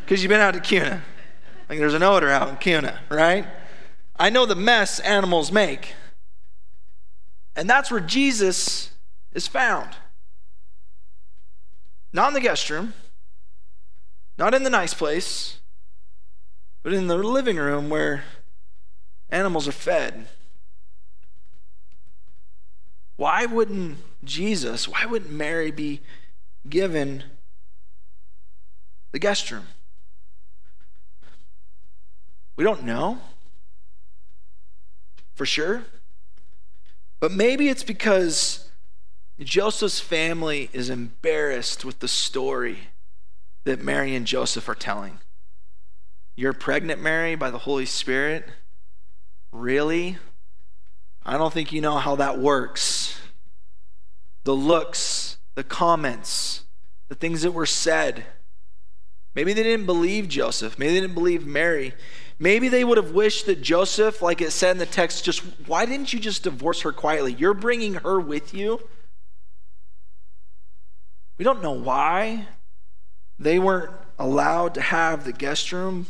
because 0.00 0.22
you've 0.22 0.30
been 0.30 0.40
out 0.40 0.54
to 0.54 0.60
Kuna. 0.60 1.02
Like 1.68 1.78
there's 1.78 1.92
an 1.92 2.02
odor 2.02 2.30
out 2.30 2.48
in 2.48 2.56
Kuna, 2.56 3.00
right? 3.10 3.44
I 4.16 4.30
know 4.30 4.46
the 4.46 4.54
mess 4.54 5.00
animals 5.00 5.52
make. 5.52 5.92
And 7.54 7.68
that's 7.68 7.90
where 7.90 8.00
Jesus 8.00 8.92
is 9.34 9.46
found. 9.46 9.90
Not 12.14 12.28
in 12.28 12.34
the 12.34 12.40
guest 12.40 12.70
room, 12.70 12.94
not 14.38 14.54
in 14.54 14.62
the 14.62 14.70
nice 14.70 14.94
place, 14.94 15.60
but 16.82 16.94
in 16.94 17.08
the 17.08 17.18
living 17.18 17.58
room 17.58 17.90
where 17.90 18.24
animals 19.28 19.68
are 19.68 19.72
fed. 19.72 20.26
Why 23.16 23.46
wouldn't 23.46 23.98
Jesus, 24.24 24.88
why 24.88 25.04
wouldn't 25.04 25.32
Mary 25.32 25.70
be 25.70 26.00
given 26.68 27.24
the 29.12 29.18
guest 29.18 29.50
room? 29.50 29.66
We 32.56 32.64
don't 32.64 32.84
know 32.84 33.18
for 35.34 35.46
sure. 35.46 35.84
But 37.20 37.32
maybe 37.32 37.68
it's 37.68 37.82
because 37.84 38.68
Joseph's 39.40 40.00
family 40.00 40.70
is 40.72 40.90
embarrassed 40.90 41.84
with 41.84 41.98
the 42.00 42.08
story 42.08 42.88
that 43.64 43.80
Mary 43.80 44.14
and 44.14 44.26
Joseph 44.26 44.68
are 44.68 44.74
telling. 44.74 45.18
You're 46.34 46.52
pregnant, 46.52 47.00
Mary, 47.00 47.34
by 47.34 47.50
the 47.50 47.58
Holy 47.58 47.86
Spirit? 47.86 48.48
Really? 49.52 50.18
I 51.24 51.36
don't 51.36 51.52
think 51.52 51.72
you 51.72 51.80
know 51.80 51.98
how 51.98 52.16
that 52.16 52.38
works. 52.38 53.01
The 54.44 54.54
looks, 54.54 55.38
the 55.54 55.64
comments, 55.64 56.64
the 57.08 57.14
things 57.14 57.42
that 57.42 57.52
were 57.52 57.66
said. 57.66 58.24
Maybe 59.34 59.52
they 59.52 59.62
didn't 59.62 59.86
believe 59.86 60.28
Joseph. 60.28 60.78
Maybe 60.78 60.94
they 60.94 61.00
didn't 61.00 61.14
believe 61.14 61.46
Mary. 61.46 61.94
Maybe 62.38 62.68
they 62.68 62.84
would 62.84 62.98
have 62.98 63.12
wished 63.12 63.46
that 63.46 63.62
Joseph, 63.62 64.20
like 64.20 64.40
it 64.40 64.50
said 64.50 64.72
in 64.72 64.78
the 64.78 64.86
text, 64.86 65.24
just 65.24 65.42
why 65.66 65.86
didn't 65.86 66.12
you 66.12 66.18
just 66.18 66.42
divorce 66.42 66.80
her 66.82 66.92
quietly? 66.92 67.32
You're 67.32 67.54
bringing 67.54 67.94
her 67.94 68.18
with 68.18 68.52
you. 68.52 68.80
We 71.38 71.44
don't 71.44 71.62
know 71.62 71.72
why 71.72 72.46
they 73.38 73.58
weren't 73.58 73.92
allowed 74.18 74.74
to 74.74 74.80
have 74.80 75.24
the 75.24 75.32
guest 75.32 75.72
room, 75.72 76.06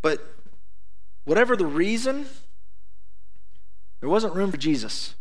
but 0.00 0.36
whatever 1.24 1.56
the 1.56 1.66
reason, 1.66 2.26
there 4.00 4.08
wasn't 4.08 4.34
room 4.34 4.50
for 4.50 4.56
Jesus. 4.56 5.14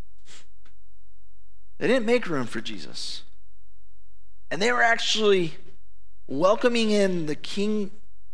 They 1.81 1.87
didn't 1.87 2.05
make 2.05 2.29
room 2.29 2.45
for 2.45 2.61
Jesus. 2.61 3.23
And 4.51 4.61
they 4.61 4.71
were 4.71 4.83
actually 4.83 5.55
welcoming 6.27 6.91
in 6.91 7.25
the 7.25 7.33
King 7.33 7.89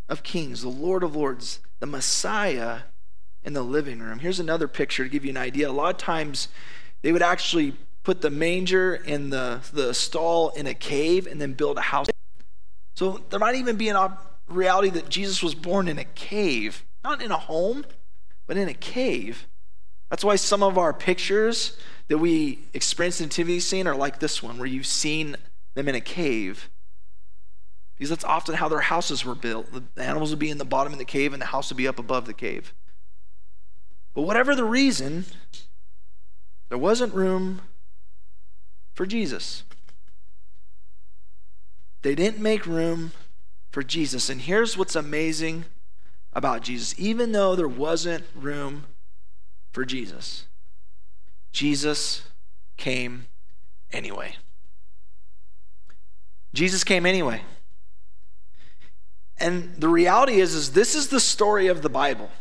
of 0.09 0.21
Kings, 0.21 0.63
the 0.63 0.67
Lord 0.67 1.01
of 1.01 1.15
Lords, 1.15 1.61
the 1.79 1.85
Messiah 1.85 2.79
in 3.45 3.53
the 3.53 3.61
living 3.61 3.99
room. 3.99 4.19
Here's 4.19 4.41
another 4.41 4.67
picture 4.67 5.05
to 5.05 5.09
give 5.09 5.23
you 5.23 5.29
an 5.29 5.37
idea. 5.37 5.69
A 5.69 5.71
lot 5.71 5.91
of 5.91 5.97
times 5.97 6.49
they 7.03 7.13
would 7.13 7.21
actually 7.21 7.77
put 8.03 8.19
the 8.19 8.29
manger 8.29 8.95
and 8.95 9.31
the, 9.31 9.61
the 9.71 9.93
stall 9.93 10.49
in 10.49 10.67
a 10.67 10.73
cave 10.73 11.25
and 11.25 11.39
then 11.39 11.53
build 11.53 11.77
a 11.77 11.81
house. 11.81 12.07
So 12.97 13.21
there 13.29 13.39
might 13.39 13.55
even 13.55 13.77
be 13.77 13.87
a 13.87 14.17
reality 14.49 14.89
that 14.89 15.07
Jesus 15.07 15.41
was 15.41 15.55
born 15.55 15.87
in 15.87 15.97
a 15.97 16.03
cave, 16.03 16.83
not 17.01 17.21
in 17.21 17.31
a 17.31 17.37
home, 17.37 17.85
but 18.45 18.57
in 18.57 18.67
a 18.67 18.73
cave. 18.73 19.47
That's 20.09 20.23
why 20.23 20.35
some 20.35 20.63
of 20.63 20.77
our 20.77 20.93
pictures 20.93 21.77
that 22.07 22.17
we 22.17 22.59
experience 22.73 23.19
in 23.19 23.25
the 23.25 23.27
nativity 23.27 23.59
scene 23.59 23.87
are 23.87 23.95
like 23.95 24.19
this 24.19 24.41
one, 24.41 24.57
where 24.57 24.67
you've 24.67 24.85
seen 24.85 25.35
them 25.75 25.87
in 25.87 25.95
a 25.95 26.01
cave. 26.01 26.69
Because 27.95 28.09
that's 28.09 28.23
often 28.23 28.55
how 28.55 28.69
their 28.69 28.79
houses 28.79 29.25
were 29.25 29.35
built. 29.35 29.67
The 29.95 30.03
animals 30.03 30.29
would 30.29 30.39
be 30.39 30.49
in 30.49 30.59
the 30.59 30.65
bottom 30.65 30.93
of 30.93 30.99
the 30.99 31.05
cave, 31.05 31.33
and 31.33 31.41
the 31.41 31.47
house 31.47 31.69
would 31.69 31.77
be 31.77 31.87
up 31.87 31.99
above 31.99 32.25
the 32.25 32.33
cave. 32.33 32.73
But 34.13 34.21
whatever 34.21 34.55
the 34.55 34.63
reason, 34.63 35.25
there 36.69 36.77
wasn't 36.77 37.13
room 37.13 37.61
for 38.93 39.05
Jesus. 39.05 39.63
They 42.01 42.15
didn't 42.15 42.39
make 42.39 42.65
room 42.65 43.11
for 43.71 43.83
Jesus. 43.83 44.29
And 44.29 44.41
here's 44.41 44.77
what's 44.77 44.95
amazing 44.95 45.65
about 46.33 46.61
Jesus 46.61 46.93
even 46.99 47.31
though 47.31 47.55
there 47.55 47.67
wasn't 47.67 48.23
room 48.35 48.85
for 49.77 49.85
Jesus. 49.85 50.47
Jesus 51.51 52.23
came 52.77 53.27
anyway. 53.91 54.35
Jesus 56.51 56.83
came 56.83 57.05
anyway. 57.05 57.41
And 59.37 59.75
the 59.77 59.87
reality 59.87 60.41
is, 60.41 60.55
is 60.55 60.71
this 60.71 60.95
is 60.95 61.09
the 61.09 61.19
story 61.19 61.67
of 61.67 61.83
the 61.83 61.91
Bible. 61.91 62.31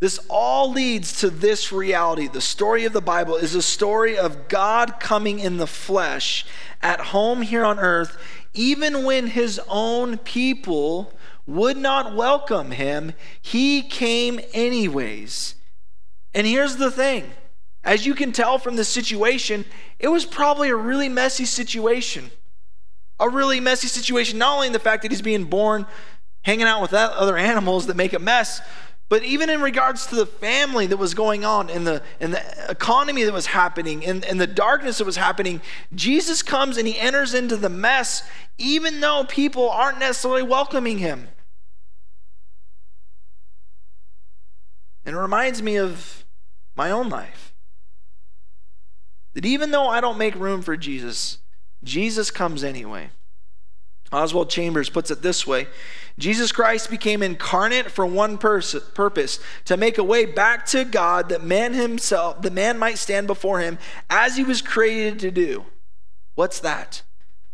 This 0.00 0.18
all 0.28 0.72
leads 0.72 1.20
to 1.20 1.30
this 1.30 1.70
reality. 1.70 2.26
The 2.26 2.40
story 2.40 2.86
of 2.86 2.92
the 2.92 3.00
Bible 3.00 3.36
is 3.36 3.54
a 3.54 3.62
story 3.62 4.18
of 4.18 4.48
God 4.48 4.98
coming 4.98 5.38
in 5.38 5.58
the 5.58 5.68
flesh 5.68 6.44
at 6.82 6.98
home 6.98 7.42
here 7.42 7.64
on 7.64 7.78
earth, 7.78 8.18
even 8.52 9.04
when 9.04 9.28
his 9.28 9.60
own 9.68 10.18
people 10.18 11.12
would 11.46 11.76
not 11.76 12.16
welcome 12.16 12.72
him, 12.72 13.12
he 13.40 13.80
came 13.80 14.40
anyways. 14.52 15.54
And 16.34 16.46
here's 16.46 16.76
the 16.76 16.90
thing 16.90 17.30
as 17.84 18.06
you 18.06 18.14
can 18.14 18.32
tell 18.32 18.58
from 18.58 18.76
the 18.76 18.84
situation, 18.84 19.64
it 19.98 20.08
was 20.08 20.24
probably 20.24 20.68
a 20.68 20.76
really 20.76 21.08
messy 21.08 21.44
situation. 21.44 22.30
A 23.18 23.28
really 23.28 23.60
messy 23.60 23.88
situation, 23.88 24.38
not 24.38 24.54
only 24.54 24.66
in 24.66 24.72
the 24.72 24.78
fact 24.78 25.02
that 25.02 25.10
he's 25.10 25.22
being 25.22 25.44
born 25.44 25.86
hanging 26.42 26.66
out 26.66 26.82
with 26.82 26.92
other 26.92 27.36
animals 27.36 27.86
that 27.86 27.96
make 27.96 28.12
a 28.12 28.18
mess, 28.18 28.60
but 29.08 29.22
even 29.24 29.50
in 29.50 29.60
regards 29.60 30.06
to 30.06 30.14
the 30.14 30.24
family 30.24 30.86
that 30.86 30.96
was 30.96 31.12
going 31.12 31.44
on 31.44 31.68
and 31.68 31.86
the, 31.86 32.02
and 32.18 32.32
the 32.32 32.42
economy 32.70 33.24
that 33.24 33.32
was 33.32 33.44
happening 33.44 34.06
and, 34.06 34.24
and 34.24 34.40
the 34.40 34.46
darkness 34.46 34.98
that 34.98 35.04
was 35.04 35.16
happening, 35.16 35.60
Jesus 35.94 36.42
comes 36.42 36.78
and 36.78 36.88
he 36.88 36.98
enters 36.98 37.34
into 37.34 37.56
the 37.58 37.68
mess, 37.68 38.22
even 38.56 39.00
though 39.00 39.24
people 39.28 39.68
aren't 39.68 39.98
necessarily 39.98 40.42
welcoming 40.42 40.96
him. 40.96 41.28
And 45.04 45.16
it 45.16 45.18
reminds 45.18 45.62
me 45.62 45.76
of 45.76 46.24
my 46.76 46.90
own 46.90 47.08
life. 47.08 47.54
That 49.34 49.44
even 49.44 49.70
though 49.70 49.88
I 49.88 50.00
don't 50.00 50.18
make 50.18 50.34
room 50.34 50.62
for 50.62 50.76
Jesus, 50.76 51.38
Jesus 51.82 52.30
comes 52.30 52.62
anyway. 52.62 53.10
Oswald 54.12 54.50
Chambers 54.50 54.90
puts 54.90 55.10
it 55.10 55.22
this 55.22 55.46
way 55.46 55.68
Jesus 56.18 56.52
Christ 56.52 56.90
became 56.90 57.22
incarnate 57.22 57.90
for 57.90 58.04
one 58.04 58.36
pers- 58.36 58.78
purpose 58.94 59.40
to 59.64 59.76
make 59.78 59.96
a 59.96 60.04
way 60.04 60.26
back 60.26 60.66
to 60.66 60.84
God 60.84 61.30
that 61.30 61.42
man 61.42 61.72
himself, 61.72 62.42
the 62.42 62.50
man 62.50 62.78
might 62.78 62.98
stand 62.98 63.26
before 63.26 63.60
him 63.60 63.78
as 64.10 64.36
he 64.36 64.44
was 64.44 64.60
created 64.60 65.18
to 65.20 65.30
do. 65.30 65.64
What's 66.34 66.60
that? 66.60 67.02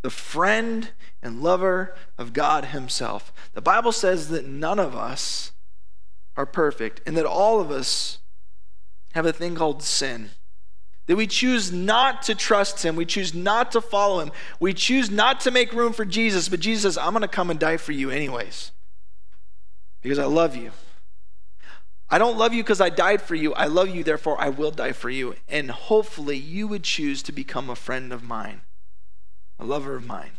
The 0.03 0.11
friend 0.11 0.91
and 1.23 1.43
lover 1.43 1.95
of 2.17 2.33
God 2.33 2.67
himself. 2.67 3.33
The 3.55 3.61
Bible 3.61 3.93
says 3.93 4.29
that 4.29 4.47
none 4.47 4.79
of 4.79 4.97
us 4.97 5.53
are 6.39 6.47
perfect 6.47 7.03
and 7.05 7.17
that 7.17 7.27
all 7.27 7.61
of 7.61 7.71
us 7.71 8.21
have 9.13 9.27
a 9.27 9.33
thing 9.33 9.57
called 9.57 9.83
sin. 9.83 10.31
That 11.07 11.17
we 11.17 11.27
choose 11.27 11.73
not 11.73 12.23
to 12.23 12.35
trust 12.35 12.85
him. 12.85 12.95
We 12.95 13.07
choose 13.07 13.35
not 13.35 13.73
to 13.73 13.81
follow 13.81 14.21
him. 14.21 14.31
We 14.61 14.73
choose 14.73 15.11
not 15.11 15.41
to 15.41 15.51
make 15.51 15.73
room 15.73 15.93
for 15.93 16.05
Jesus. 16.05 16.49
But 16.49 16.61
Jesus 16.61 16.83
says, 16.83 16.99
I'm 16.99 17.13
going 17.13 17.23
to 17.23 17.29
come 17.29 17.51
and 17.51 17.59
die 17.59 17.77
for 17.77 17.93
you 17.93 18.11
anyways 18.11 18.71
because 20.01 20.19
I 20.19 20.27
love 20.27 20.55
you. 20.55 20.71
I 22.09 22.19
don't 22.19 22.39
love 22.39 22.55
you 22.55 22.63
because 22.63 22.81
I 22.81 22.89
died 22.89 23.21
for 23.21 23.35
you. 23.35 23.53
I 23.55 23.65
love 23.65 23.89
you, 23.89 24.05
therefore 24.05 24.41
I 24.41 24.49
will 24.49 24.71
die 24.71 24.93
for 24.93 25.11
you. 25.11 25.35
And 25.49 25.71
hopefully 25.71 26.37
you 26.37 26.69
would 26.69 26.85
choose 26.85 27.23
to 27.25 27.33
become 27.33 27.69
a 27.69 27.77
friend 27.77 28.13
of 28.13 28.23
mine, 28.23 28.61
a 29.59 29.65
lover 29.65 29.97
of 29.97 30.07
mine. 30.07 30.39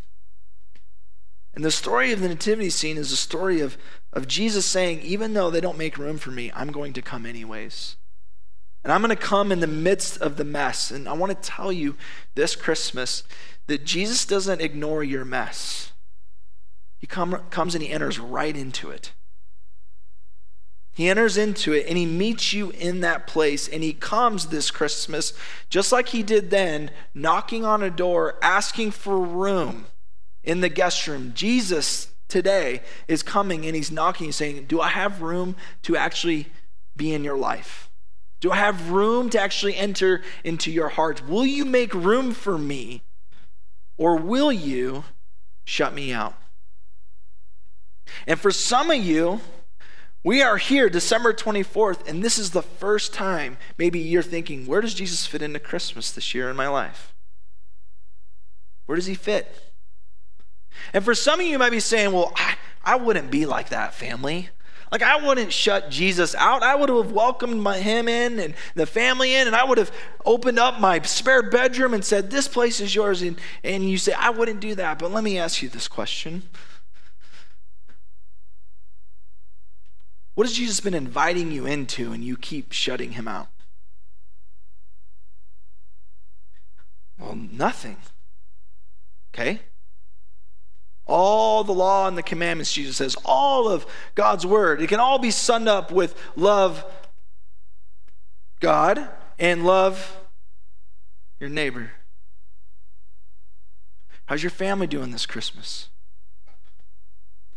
And 1.53 1.65
the 1.65 1.71
story 1.71 2.11
of 2.11 2.21
the 2.21 2.29
nativity 2.29 2.69
scene 2.69 2.97
is 2.97 3.11
a 3.11 3.17
story 3.17 3.59
of, 3.61 3.77
of 4.13 4.27
Jesus 4.27 4.65
saying, 4.65 5.01
even 5.01 5.33
though 5.33 5.49
they 5.49 5.61
don't 5.61 5.77
make 5.77 5.97
room 5.97 6.17
for 6.17 6.31
me, 6.31 6.51
I'm 6.53 6.71
going 6.71 6.93
to 6.93 7.01
come 7.01 7.25
anyways. 7.25 7.95
And 8.83 8.93
I'm 8.93 9.01
going 9.01 9.15
to 9.15 9.21
come 9.21 9.51
in 9.51 9.59
the 9.59 9.67
midst 9.67 10.17
of 10.21 10.37
the 10.37 10.45
mess. 10.45 10.91
And 10.91 11.09
I 11.09 11.13
want 11.13 11.31
to 11.31 11.49
tell 11.49 11.71
you 11.71 11.95
this 12.35 12.55
Christmas 12.55 13.23
that 13.67 13.85
Jesus 13.85 14.25
doesn't 14.25 14.61
ignore 14.61 15.03
your 15.03 15.25
mess. 15.25 15.91
He 16.97 17.07
come, 17.07 17.43
comes 17.49 17.75
and 17.75 17.83
he 17.83 17.89
enters 17.89 18.19
right 18.19 18.55
into 18.55 18.89
it. 18.89 19.11
He 20.93 21.09
enters 21.09 21.37
into 21.37 21.73
it 21.73 21.85
and 21.87 21.97
he 21.97 22.05
meets 22.05 22.51
you 22.51 22.71
in 22.71 22.99
that 23.01 23.25
place. 23.25 23.67
And 23.67 23.83
he 23.83 23.93
comes 23.93 24.47
this 24.47 24.69
Christmas, 24.69 25.33
just 25.69 25.91
like 25.91 26.09
he 26.09 26.23
did 26.23 26.49
then, 26.49 26.91
knocking 27.13 27.65
on 27.65 27.83
a 27.83 27.89
door, 27.89 28.35
asking 28.41 28.91
for 28.91 29.17
room 29.17 29.87
in 30.43 30.61
the 30.61 30.69
guest 30.69 31.07
room. 31.07 31.31
Jesus 31.35 32.09
today 32.27 32.81
is 33.07 33.23
coming 33.23 33.65
and 33.65 33.75
he's 33.75 33.91
knocking, 33.91 34.27
and 34.27 34.35
saying, 34.35 34.65
Do 34.65 34.79
I 34.81 34.89
have 34.89 35.21
room 35.21 35.55
to 35.83 35.97
actually 35.97 36.47
be 36.95 37.13
in 37.13 37.23
your 37.23 37.37
life? 37.37 37.89
Do 38.39 38.51
I 38.51 38.57
have 38.57 38.91
room 38.91 39.29
to 39.31 39.41
actually 39.41 39.75
enter 39.75 40.21
into 40.43 40.71
your 40.71 40.89
heart? 40.89 41.27
Will 41.27 41.45
you 41.45 41.65
make 41.65 41.93
room 41.93 42.31
for 42.33 42.57
me? 42.57 43.01
Or 43.97 44.15
will 44.15 44.51
you 44.51 45.03
shut 45.65 45.93
me 45.93 46.13
out? 46.13 46.35
And 48.25 48.39
for 48.39 48.51
some 48.51 48.89
of 48.91 49.03
you, 49.03 49.41
We 50.23 50.41
are 50.41 50.57
here 50.57 50.89
December 50.89 51.31
24th, 51.31 52.07
and 52.07 52.21
this 52.21 52.37
is 52.37 52.51
the 52.51 52.61
first 52.61 53.13
time 53.13 53.57
maybe 53.77 53.99
you're 53.99 54.21
thinking, 54.21 54.65
where 54.65 54.81
does 54.81 54.93
Jesus 54.93 55.25
fit 55.25 55.41
into 55.41 55.59
Christmas 55.59 56.11
this 56.11 56.35
year 56.35 56.49
in 56.49 56.57
my 56.57 56.67
life? 56.67 57.13
Where 58.85 58.97
does 58.97 59.05
he 59.05 59.15
fit? 59.15 59.71
And 60.93 61.03
for 61.03 61.15
some 61.15 61.39
of 61.39 61.45
you, 61.45 61.53
you 61.53 61.59
might 61.59 61.71
be 61.71 61.79
saying, 61.79 62.11
well, 62.11 62.31
I, 62.35 62.55
I 62.83 62.95
wouldn't 62.95 63.31
be 63.31 63.45
like 63.45 63.69
that, 63.69 63.93
family. 63.93 64.49
Like, 64.91 65.03
I 65.03 65.23
wouldn't 65.23 65.53
shut 65.53 65.91
Jesus 65.91 66.33
out. 66.33 66.63
I 66.63 66.75
would 66.75 66.89
have 66.89 67.11
welcomed 67.11 67.61
my, 67.61 67.77
him 67.77 68.07
in 68.07 68.39
and 68.39 68.55
the 68.73 68.87
family 68.87 69.35
in, 69.35 69.45
and 69.45 69.55
I 69.55 69.63
would 69.63 69.77
have 69.77 69.91
opened 70.25 70.57
up 70.57 70.79
my 70.79 70.99
spare 71.01 71.43
bedroom 71.43 71.93
and 71.93 72.03
said, 72.03 72.31
This 72.31 72.47
place 72.47 72.81
is 72.81 72.95
yours. 72.95 73.21
And, 73.21 73.39
and 73.63 73.87
you 73.87 73.99
say, 73.99 74.13
I 74.13 74.31
wouldn't 74.31 74.61
do 74.61 74.73
that. 74.75 74.97
But 74.97 75.11
let 75.11 75.23
me 75.23 75.37
ask 75.37 75.61
you 75.61 75.69
this 75.69 75.87
question 75.87 76.41
What 80.33 80.47
has 80.47 80.55
Jesus 80.55 80.79
been 80.79 80.93
inviting 80.93 81.51
you 81.51 81.65
into, 81.65 82.11
and 82.11 82.23
you 82.23 82.37
keep 82.37 82.71
shutting 82.71 83.11
him 83.11 83.27
out? 83.27 83.49
Well, 87.19 87.35
nothing. 87.35 87.97
Okay? 89.33 89.59
All 91.09 91.63
the 91.63 91.73
law 91.73 92.07
and 92.07 92.15
the 92.15 92.23
commandments, 92.23 92.71
Jesus 92.71 92.97
says, 92.97 93.15
all 93.25 93.67
of 93.67 93.87
God's 94.13 94.45
word, 94.45 94.79
it 94.79 94.87
can 94.87 94.99
all 94.99 95.17
be 95.17 95.31
summed 95.31 95.67
up 95.67 95.91
with 95.91 96.15
love 96.35 96.85
God 98.59 99.09
and 99.39 99.65
love 99.65 100.17
your 101.39 101.49
neighbor. 101.49 101.93
How's 104.27 104.43
your 104.43 104.51
family 104.51 104.85
doing 104.85 105.09
this 105.09 105.25
Christmas? 105.25 105.89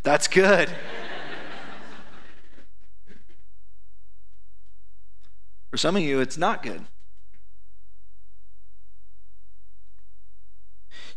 That's 0.02 0.26
good. 0.26 0.71
For 5.71 5.76
some 5.76 5.94
of 5.94 6.02
you, 6.02 6.21
it's 6.21 6.38
not 6.38 6.62
good. 6.62 6.87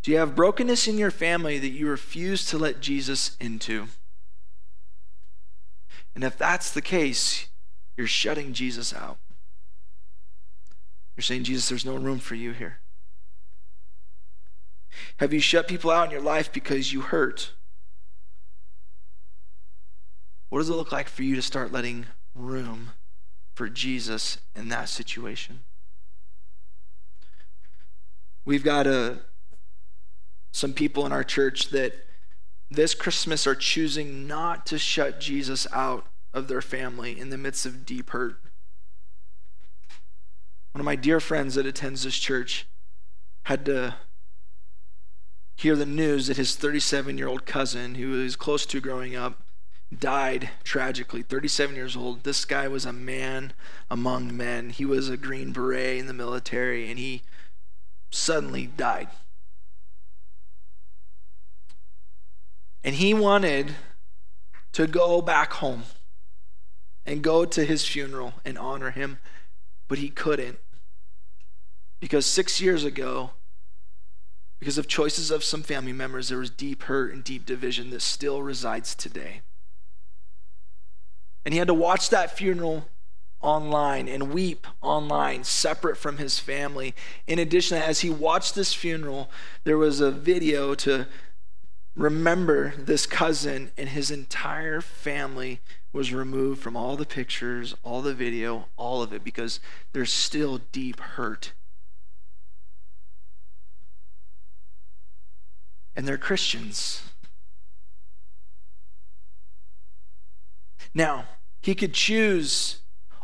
Do 0.05 0.11
you 0.11 0.17
have 0.17 0.35
brokenness 0.35 0.87
in 0.87 0.99
your 0.99 1.09
family 1.09 1.57
that 1.57 1.71
you 1.71 1.87
refuse 1.87 2.45
to 2.51 2.59
let 2.59 2.79
Jesus 2.79 3.35
into? 3.39 3.87
And 6.13 6.23
if 6.23 6.37
that's 6.37 6.69
the 6.69 6.81
case, 6.83 7.47
you're 7.97 8.05
shutting 8.05 8.53
Jesus 8.53 8.93
out. 8.93 9.17
You're 11.17 11.23
saying, 11.23 11.45
Jesus, 11.45 11.67
there's 11.69 11.87
no 11.87 11.95
room 11.95 12.19
for 12.19 12.35
you 12.35 12.51
here. 12.51 12.81
Have 15.17 15.33
you 15.33 15.39
shut 15.39 15.67
people 15.67 15.89
out 15.89 16.05
in 16.05 16.11
your 16.11 16.21
life 16.21 16.53
because 16.53 16.93
you 16.93 17.01
hurt? 17.01 17.53
What 20.49 20.59
does 20.59 20.69
it 20.69 20.75
look 20.75 20.91
like 20.91 21.09
for 21.09 21.23
you 21.23 21.35
to 21.35 21.41
start 21.41 21.71
letting 21.71 22.05
room 22.35 22.91
for 23.55 23.67
Jesus 23.67 24.37
in 24.55 24.69
that 24.69 24.87
situation? 24.87 25.61
We've 28.45 28.63
got 28.63 28.85
a 28.85 29.21
some 30.55 30.71
people 30.71 31.05
in 31.05 31.11
our 31.11 31.23
church 31.23 31.67
that 31.67 31.93
this 32.71 32.93
Christmas 32.93 33.45
are 33.45 33.55
choosing 33.55 34.25
not 34.25 34.65
to 34.67 34.79
shut 34.79 35.19
Jesus 35.19 35.67
out 35.73 36.07
of 36.33 36.47
their 36.47 36.61
family 36.61 37.19
in 37.19 37.29
the 37.29 37.37
midst 37.37 37.65
of 37.65 37.85
deep 37.85 38.11
hurt. 38.11 38.39
One 40.71 40.79
of 40.79 40.85
my 40.85 40.95
dear 40.95 41.19
friends 41.19 41.55
that 41.55 41.65
attends 41.65 42.03
this 42.03 42.17
church 42.17 42.67
had 43.47 43.65
to 43.65 43.95
hear 45.57 45.75
the 45.75 45.85
news 45.85 46.27
that 46.27 46.37
his 46.37 46.55
37 46.55 47.17
year 47.17 47.27
old 47.27 47.45
cousin, 47.45 47.95
who 47.95 48.11
was 48.11 48.37
close 48.37 48.65
to 48.67 48.79
growing 48.79 49.13
up, 49.13 49.43
died 49.93 50.51
tragically, 50.63 51.21
37 51.21 51.75
years 51.75 51.97
old. 51.97 52.23
This 52.23 52.45
guy 52.45 52.69
was 52.69 52.85
a 52.85 52.93
man 52.93 53.51
among 53.91 54.35
men. 54.35 54.69
He 54.69 54.85
was 54.85 55.09
a 55.09 55.17
Green 55.17 55.51
Beret 55.51 55.97
in 55.97 56.07
the 56.07 56.13
military, 56.13 56.89
and 56.89 56.97
he 56.97 57.23
suddenly 58.09 58.67
died. 58.67 59.09
And 62.85 62.93
he 62.95 63.15
wanted 63.15 63.73
to 64.73 64.85
go 64.85 65.19
back 65.19 65.53
home 65.53 65.85
and 67.03 67.23
go 67.23 67.43
to 67.43 67.65
his 67.65 67.83
funeral 67.83 68.35
and 68.45 68.59
honor 68.59 68.91
him, 68.91 69.17
but 69.87 69.97
he 69.97 70.09
couldn't. 70.09 70.59
Because 71.99 72.27
six 72.27 72.61
years 72.61 72.83
ago, 72.83 73.31
because 74.59 74.77
of 74.77 74.87
choices 74.87 75.31
of 75.31 75.43
some 75.43 75.63
family 75.63 75.93
members, 75.93 76.29
there 76.29 76.37
was 76.37 76.51
deep 76.51 76.83
hurt 76.83 77.11
and 77.11 77.23
deep 77.23 77.43
division 77.43 77.89
that 77.89 78.03
still 78.03 78.43
resides 78.43 78.93
today. 78.93 79.41
And 81.43 81.55
he 81.55 81.57
had 81.57 81.67
to 81.67 81.73
watch 81.73 82.11
that 82.11 82.37
funeral 82.37 82.87
online 83.41 84.07
and 84.07 84.31
weep 84.31 84.67
online, 84.81 85.43
separate 85.43 85.97
from 85.97 86.17
his 86.17 86.37
family. 86.37 86.93
In 87.25 87.39
addition, 87.39 87.77
as 87.77 88.01
he 88.01 88.11
watched 88.11 88.53
this 88.53 88.75
funeral, 88.75 89.31
there 89.63 89.77
was 89.77 90.01
a 90.01 90.11
video 90.11 90.75
to 90.75 91.07
remember 91.95 92.73
this 92.77 93.05
cousin 93.05 93.71
and 93.77 93.89
his 93.89 94.11
entire 94.11 94.81
family 94.81 95.61
was 95.93 96.13
removed 96.13 96.61
from 96.61 96.75
all 96.75 96.97
the 96.97 97.05
pictures, 97.05 97.73
all 97.83 98.01
the 98.01 98.13
video, 98.13 98.67
all 98.75 99.01
of 99.01 99.13
it, 99.13 99.23
because 99.23 99.59
there's 99.93 100.11
still 100.11 100.59
deep 100.71 100.99
hurt. 100.99 101.53
And 105.95 106.05
they're 106.05 106.17
Christians. 106.17 107.03
Now, 110.93 111.25
he 111.61 111.75
could 111.75 111.93
choose 111.93 112.79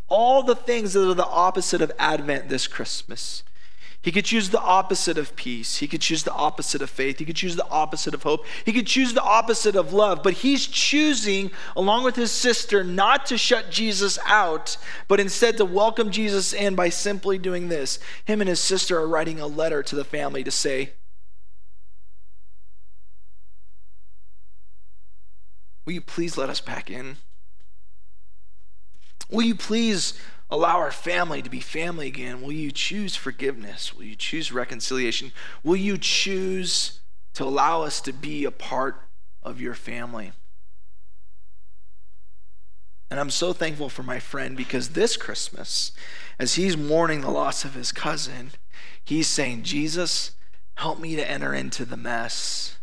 all 0.08 0.44
the 0.44 0.56
things 0.56 0.94
that 0.94 1.10
are 1.10 1.14
the 1.14 1.26
opposite 1.26 1.82
of 1.82 1.92
Advent 2.00 2.48
this 2.48 2.68
Christmas. 2.68 3.44
He 4.04 4.12
could 4.12 4.26
choose 4.26 4.50
the 4.50 4.60
opposite 4.60 5.20
of 5.20 5.36
peace. 5.36 5.78
He 5.78 5.88
could 5.88 6.02
choose 6.02 6.24
the 6.24 6.34
opposite 6.34 6.82
of 6.82 6.90
faith. 6.90 7.20
He 7.20 7.26
could 7.26 7.36
choose 7.36 7.56
the 7.56 7.68
opposite 7.70 8.16
of 8.16 8.24
hope. 8.24 8.48
He 8.66 8.74
could 8.74 8.88
choose 8.88 9.14
the 9.14 9.22
opposite 9.22 9.76
of 9.76 9.94
love. 9.94 10.24
But 10.24 10.34
he's 10.34 10.66
choosing, 10.66 11.52
along 11.76 12.04
with 12.04 12.16
his 12.16 12.32
sister, 12.32 12.84
not 12.84 13.28
to 13.28 13.38
shut 13.38 13.70
Jesus 13.70 14.18
out, 14.26 14.78
but 15.08 15.20
instead 15.20 15.58
to 15.58 15.66
welcome 15.66 16.10
Jesus 16.10 16.52
in 16.52 16.74
by 16.74 16.90
simply 16.90 17.38
doing 17.38 17.70
this. 17.70 18.00
Him 18.26 18.42
and 18.42 18.50
his 18.50 18.60
sister 18.60 18.98
are 18.98 19.08
writing 19.08 19.40
a 19.40 19.46
letter 19.46 19.84
to 19.84 19.96
the 19.96 20.04
family 20.04 20.44
to 20.44 20.52
say, 20.52 20.94
Will 25.86 25.94
you 25.94 26.02
please 26.02 26.38
let 26.38 26.50
us 26.50 26.62
back 26.62 26.90
in? 26.90 27.18
Will 29.32 29.44
you 29.44 29.56
please 29.56 30.14
allow 30.50 30.78
our 30.78 30.92
family 30.92 31.42
to 31.42 31.50
be 31.50 31.62
family 31.62 32.08
again? 32.08 32.42
Will 32.42 32.52
you 32.52 32.72
choose 32.72 33.16
forgiveness? 33.16 33.96
Will 33.96 34.04
you 34.04 34.16
choose 34.16 34.52
reconciliation? 34.52 35.32
Will 35.64 35.78
you 35.78 35.98
choose 35.98 37.00
to 37.34 37.46
allow 37.46 37.84
us 37.84 38.02
to 38.02 38.12
be 38.12 38.44
a 38.44 38.52
part 38.52 39.02
of 39.42 39.62
your 39.62 39.74
family? 39.74 40.34
And 43.10 43.20
I'm 43.20 43.30
so 43.30 43.54
thankful 43.54 43.90
for 43.90 44.04
my 44.04 44.20
friend 44.20 44.56
because 44.56 44.90
this 44.90 45.18
Christmas, 45.18 45.92
as 46.38 46.56
he's 46.56 46.78
mourning 46.78 47.22
the 47.22 47.32
loss 47.32 47.66
of 47.66 47.74
his 47.74 47.92
cousin, 47.92 48.52
he's 49.04 49.28
saying, 49.28 49.64
Jesus, 49.64 50.32
help 50.76 51.00
me 51.00 51.16
to 51.16 51.30
enter 51.30 51.54
into 51.54 51.84
the 51.86 51.98
mess. 51.98 52.78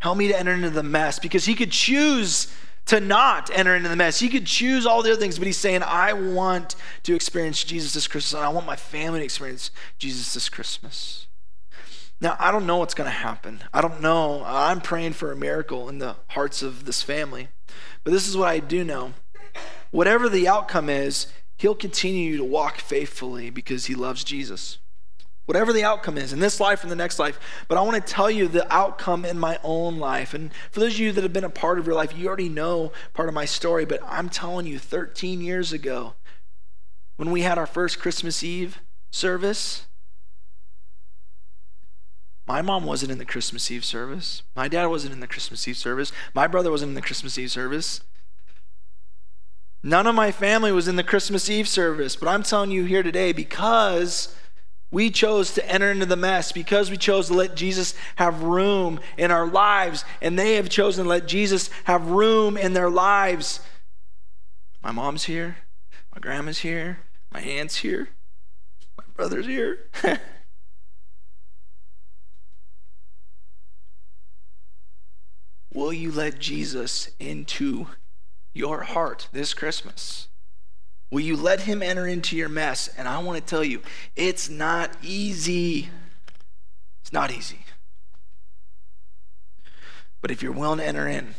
Help 0.00 0.18
me 0.18 0.28
to 0.28 0.38
enter 0.38 0.52
into 0.52 0.70
the 0.70 0.82
mess 0.82 1.18
because 1.18 1.46
he 1.46 1.54
could 1.54 1.70
choose 1.70 2.54
to 2.86 3.00
not 3.00 3.50
enter 3.52 3.74
into 3.74 3.88
the 3.88 3.96
mess. 3.96 4.20
He 4.20 4.28
could 4.28 4.46
choose 4.46 4.86
all 4.86 5.02
the 5.02 5.10
other 5.12 5.20
things, 5.20 5.38
but 5.38 5.46
he's 5.46 5.58
saying, 5.58 5.82
I 5.82 6.12
want 6.12 6.76
to 7.04 7.14
experience 7.14 7.64
Jesus 7.64 7.94
this 7.94 8.06
Christmas, 8.06 8.34
and 8.34 8.44
I 8.44 8.48
want 8.48 8.66
my 8.66 8.76
family 8.76 9.20
to 9.20 9.24
experience 9.24 9.70
Jesus 9.98 10.34
this 10.34 10.48
Christmas. 10.48 11.26
Now, 12.20 12.36
I 12.38 12.52
don't 12.52 12.66
know 12.66 12.76
what's 12.76 12.94
going 12.94 13.08
to 13.08 13.16
happen. 13.16 13.62
I 13.72 13.80
don't 13.80 14.00
know. 14.00 14.42
I'm 14.44 14.80
praying 14.80 15.14
for 15.14 15.32
a 15.32 15.36
miracle 15.36 15.88
in 15.88 15.98
the 15.98 16.16
hearts 16.28 16.62
of 16.62 16.84
this 16.84 17.02
family. 17.02 17.48
But 18.02 18.12
this 18.12 18.28
is 18.28 18.36
what 18.36 18.48
I 18.48 18.60
do 18.60 18.84
know. 18.84 19.14
Whatever 19.90 20.28
the 20.28 20.46
outcome 20.46 20.88
is, 20.88 21.26
he'll 21.56 21.74
continue 21.74 22.36
to 22.36 22.44
walk 22.44 22.78
faithfully 22.78 23.50
because 23.50 23.86
he 23.86 23.94
loves 23.94 24.24
Jesus 24.24 24.78
whatever 25.46 25.72
the 25.72 25.84
outcome 25.84 26.16
is 26.16 26.32
in 26.32 26.40
this 26.40 26.60
life 26.60 26.82
and 26.82 26.90
the 26.90 26.96
next 26.96 27.18
life. 27.18 27.38
But 27.68 27.78
I 27.78 27.82
want 27.82 27.94
to 27.94 28.12
tell 28.12 28.30
you 28.30 28.48
the 28.48 28.72
outcome 28.72 29.24
in 29.24 29.38
my 29.38 29.58
own 29.62 29.98
life. 29.98 30.34
And 30.34 30.50
for 30.70 30.80
those 30.80 30.94
of 30.94 31.00
you 31.00 31.12
that 31.12 31.22
have 31.22 31.32
been 31.32 31.44
a 31.44 31.50
part 31.50 31.78
of 31.78 31.86
your 31.86 31.94
life, 31.94 32.16
you 32.16 32.26
already 32.26 32.48
know 32.48 32.92
part 33.12 33.28
of 33.28 33.34
my 33.34 33.44
story. 33.44 33.84
But 33.84 34.00
I'm 34.04 34.28
telling 34.28 34.66
you, 34.66 34.78
13 34.78 35.40
years 35.40 35.72
ago, 35.72 36.14
when 37.16 37.30
we 37.30 37.42
had 37.42 37.58
our 37.58 37.66
first 37.66 37.98
Christmas 37.98 38.42
Eve 38.42 38.80
service, 39.10 39.86
my 42.46 42.60
mom 42.60 42.84
wasn't 42.84 43.12
in 43.12 43.18
the 43.18 43.24
Christmas 43.24 43.70
Eve 43.70 43.84
service. 43.84 44.42
My 44.54 44.68
dad 44.68 44.86
wasn't 44.86 45.14
in 45.14 45.20
the 45.20 45.26
Christmas 45.26 45.66
Eve 45.66 45.76
service. 45.76 46.12
My 46.34 46.46
brother 46.46 46.70
wasn't 46.70 46.90
in 46.90 46.94
the 46.94 47.02
Christmas 47.02 47.38
Eve 47.38 47.50
service. 47.50 48.02
None 49.82 50.06
of 50.06 50.14
my 50.14 50.30
family 50.30 50.72
was 50.72 50.88
in 50.88 50.96
the 50.96 51.02
Christmas 51.02 51.48
Eve 51.48 51.68
service. 51.68 52.16
But 52.16 52.28
I'm 52.28 52.42
telling 52.42 52.70
you 52.70 52.84
here 52.84 53.02
today 53.02 53.32
because 53.32 54.34
we 54.94 55.10
chose 55.10 55.52
to 55.54 55.68
enter 55.68 55.90
into 55.90 56.06
the 56.06 56.14
mess 56.16 56.52
because 56.52 56.88
we 56.88 56.96
chose 56.96 57.26
to 57.26 57.34
let 57.34 57.56
Jesus 57.56 57.94
have 58.14 58.44
room 58.44 59.00
in 59.18 59.32
our 59.32 59.46
lives, 59.46 60.04
and 60.22 60.38
they 60.38 60.54
have 60.54 60.68
chosen 60.68 61.02
to 61.04 61.10
let 61.10 61.26
Jesus 61.26 61.68
have 61.84 62.06
room 62.06 62.56
in 62.56 62.74
their 62.74 62.88
lives. 62.88 63.58
My 64.84 64.92
mom's 64.92 65.24
here. 65.24 65.56
My 66.14 66.20
grandma's 66.20 66.60
here. 66.60 67.00
My 67.32 67.40
aunt's 67.40 67.78
here. 67.78 68.10
My 68.96 69.02
brother's 69.16 69.46
here. 69.46 69.80
Will 75.74 75.92
you 75.92 76.12
let 76.12 76.38
Jesus 76.38 77.10
into 77.18 77.88
your 78.52 78.82
heart 78.82 79.26
this 79.32 79.54
Christmas? 79.54 80.28
Will 81.14 81.20
you 81.20 81.36
let 81.36 81.60
him 81.60 81.80
enter 81.80 82.08
into 82.08 82.36
your 82.36 82.48
mess? 82.48 82.88
And 82.98 83.06
I 83.06 83.20
want 83.20 83.38
to 83.38 83.48
tell 83.48 83.62
you, 83.62 83.82
it's 84.16 84.50
not 84.50 84.90
easy. 85.00 85.88
It's 87.02 87.12
not 87.12 87.30
easy. 87.30 87.66
But 90.20 90.32
if 90.32 90.42
you're 90.42 90.50
willing 90.50 90.78
to 90.78 90.84
enter 90.84 91.06
in, 91.06 91.36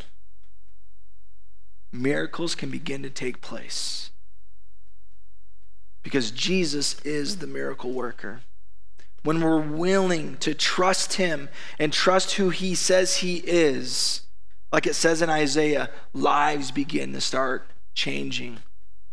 miracles 1.92 2.56
can 2.56 2.72
begin 2.72 3.04
to 3.04 3.10
take 3.10 3.42
place. 3.42 4.12
Because 6.04 6.32
Jesus 6.32 7.02
is 7.02 7.40
the 7.40 7.48
miracle 7.48 7.92
worker. 7.92 8.44
When 9.24 9.42
we're 9.42 9.60
willing 9.60 10.38
to 10.38 10.54
trust 10.54 11.16
Him 11.16 11.50
and 11.78 11.92
trust 11.92 12.36
who 12.36 12.50
He 12.50 12.76
says 12.76 13.18
He 13.18 13.40
is, 13.40 14.22
like 14.72 14.88
it 14.88 14.96
says 14.96 15.22
in 15.22 15.30
Isaiah, 15.30 15.90
lives 16.14 16.72
begin 16.72 17.12
to 17.12 17.20
start 17.20 17.70
changing, 17.94 18.60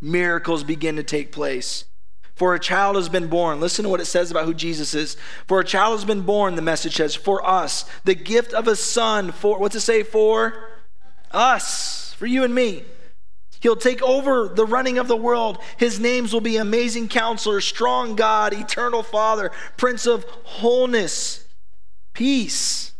miracles 0.02 0.64
begin 0.64 0.96
to 0.96 1.02
take 1.02 1.32
place. 1.32 1.86
For 2.34 2.54
a 2.54 2.60
child 2.60 2.96
has 2.96 3.08
been 3.08 3.28
born. 3.28 3.60
Listen 3.60 3.84
to 3.84 3.88
what 3.88 4.00
it 4.00 4.06
says 4.06 4.30
about 4.30 4.46
who 4.46 4.54
Jesus 4.54 4.94
is. 4.94 5.16
For 5.46 5.60
a 5.60 5.64
child 5.64 5.98
has 5.98 6.04
been 6.04 6.22
born, 6.22 6.56
the 6.56 6.62
message 6.62 6.96
says, 6.96 7.14
for 7.14 7.46
us, 7.46 7.84
the 8.04 8.14
gift 8.14 8.52
of 8.52 8.66
a 8.66 8.74
son, 8.74 9.32
for, 9.32 9.58
what's 9.58 9.76
it 9.76 9.80
say, 9.80 10.02
for 10.02 10.70
us, 11.30 12.14
for 12.14 12.26
you 12.26 12.42
and 12.42 12.54
me. 12.54 12.84
He'll 13.60 13.76
take 13.76 14.02
over 14.02 14.48
the 14.48 14.66
running 14.66 14.98
of 14.98 15.06
the 15.06 15.16
world. 15.16 15.58
His 15.76 16.00
names 16.00 16.32
will 16.32 16.40
be 16.40 16.56
Amazing 16.56 17.08
Counselor, 17.08 17.60
Strong 17.60 18.16
God, 18.16 18.52
Eternal 18.52 19.04
Father, 19.04 19.52
Prince 19.76 20.06
of 20.06 20.24
Wholeness, 20.42 21.44
Peace. 22.12 22.91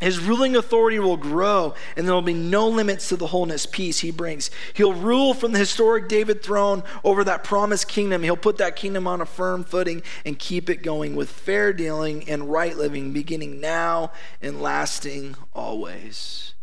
His 0.00 0.20
ruling 0.20 0.54
authority 0.54 0.98
will 0.98 1.16
grow, 1.16 1.74
and 1.96 2.06
there 2.06 2.14
will 2.14 2.22
be 2.22 2.34
no 2.34 2.68
limits 2.68 3.08
to 3.08 3.16
the 3.16 3.26
wholeness, 3.28 3.66
peace 3.66 3.98
he 4.00 4.12
brings. 4.12 4.50
He'll 4.74 4.94
rule 4.94 5.34
from 5.34 5.52
the 5.52 5.58
historic 5.58 6.08
David 6.08 6.42
throne 6.42 6.84
over 7.02 7.24
that 7.24 7.42
promised 7.42 7.88
kingdom. 7.88 8.22
He'll 8.22 8.36
put 8.36 8.58
that 8.58 8.76
kingdom 8.76 9.08
on 9.08 9.20
a 9.20 9.26
firm 9.26 9.64
footing 9.64 10.02
and 10.24 10.38
keep 10.38 10.70
it 10.70 10.84
going 10.84 11.16
with 11.16 11.30
fair 11.30 11.72
dealing 11.72 12.28
and 12.28 12.50
right 12.50 12.76
living, 12.76 13.12
beginning 13.12 13.60
now 13.60 14.12
and 14.40 14.62
lasting 14.62 15.34
always. 15.52 16.54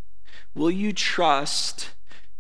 Will 0.54 0.72
you 0.72 0.94
trust 0.94 1.90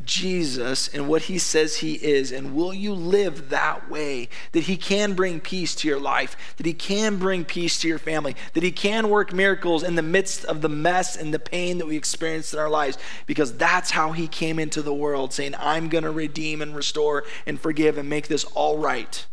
Jesus 0.04 0.90
and 0.90 1.08
what 1.08 1.24
he 1.24 1.38
says 1.38 1.78
he 1.78 1.94
is? 1.94 2.32
And 2.32 2.54
will 2.54 2.74
you 2.74 2.94
live 2.94 3.50
that 3.50 3.90
way? 3.90 4.28
That 4.52 4.64
he 4.64 4.76
can 4.76 5.14
bring 5.14 5.40
peace 5.40 5.74
to 5.76 5.88
your 5.88 6.00
life, 6.00 6.36
that 6.58 6.66
he 6.66 6.74
can 6.74 7.18
bring 7.18 7.46
peace 7.46 7.80
to 7.80 7.88
your 7.88 7.98
family, 7.98 8.36
that 8.54 8.64
he 8.64 8.72
can 8.72 9.10
work 9.10 9.32
miracles 9.32 9.84
in 9.84 9.96
the 9.96 10.02
midst 10.02 10.44
of 10.46 10.62
the 10.62 10.70
mess 10.70 11.16
and 11.16 11.34
the 11.34 11.40
pain 11.40 11.78
that 11.78 11.88
we 11.88 11.96
experience 11.96 12.54
in 12.54 12.60
our 12.60 12.70
lives, 12.70 12.98
because 13.26 13.56
that's 13.58 13.92
how 13.92 14.12
he 14.12 14.28
came 14.28 14.60
into 14.60 14.82
the 14.82 14.94
world, 14.94 15.32
saying, 15.32 15.56
I'm 15.58 15.88
going 15.88 16.04
to 16.04 16.12
redeem 16.12 16.62
and 16.62 16.76
restore 16.76 17.24
and 17.46 17.60
forgive 17.60 17.98
and 17.98 18.10
make 18.10 18.28
this 18.28 18.44
all 18.54 18.78
right, 18.78 19.26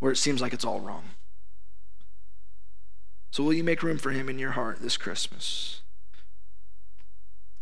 where 0.00 0.12
it 0.12 0.16
seems 0.16 0.40
like 0.40 0.52
it's 0.52 0.64
all 0.64 0.80
wrong. 0.80 1.04
So, 3.30 3.42
will 3.42 3.52
you 3.52 3.64
make 3.64 3.82
room 3.82 3.98
for 3.98 4.10
him 4.10 4.28
in 4.28 4.38
your 4.38 4.52
heart 4.52 4.80
this 4.80 4.96
Christmas? 4.96 5.82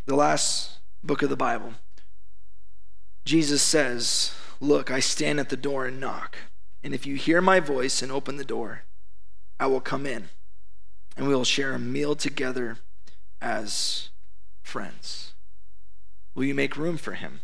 The 0.05 0.15
last 0.15 0.79
book 1.03 1.21
of 1.21 1.29
the 1.29 1.35
Bible. 1.35 1.73
Jesus 3.27 3.61
says, 3.61 4.33
Look, 4.61 4.89
I 4.89 5.01
stand 5.01 5.39
at 5.39 5.49
the 5.49 5.57
door 5.57 5.85
and 5.85 5.99
knock. 5.99 6.37
And 6.81 6.93
if 6.93 7.05
you 7.05 7.15
hear 7.15 7.41
my 7.41 7.59
voice 7.59 8.01
and 8.01 8.11
open 8.11 8.37
the 8.37 8.45
door, 8.45 8.83
I 9.59 9.67
will 9.67 9.81
come 9.81 10.05
in 10.05 10.29
and 11.17 11.27
we 11.27 11.35
will 11.35 11.43
share 11.43 11.73
a 11.73 11.79
meal 11.79 12.15
together 12.15 12.77
as 13.41 14.09
friends. 14.63 15.33
Will 16.35 16.45
you 16.45 16.55
make 16.55 16.77
room 16.77 16.97
for 16.97 17.13
him 17.13 17.41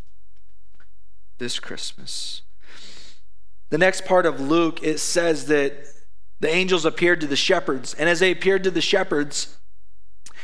this 1.37 1.59
Christmas? 1.59 2.43
The 3.69 3.77
next 3.77 4.05
part 4.05 4.25
of 4.25 4.39
Luke, 4.39 4.81
it 4.83 4.99
says 4.99 5.47
that 5.47 5.85
the 6.39 6.49
angels 6.49 6.85
appeared 6.85 7.19
to 7.21 7.27
the 7.27 7.35
shepherds. 7.35 7.93
And 7.93 8.07
as 8.07 8.21
they 8.21 8.31
appeared 8.31 8.63
to 8.63 8.71
the 8.71 8.81
shepherds 8.81 9.57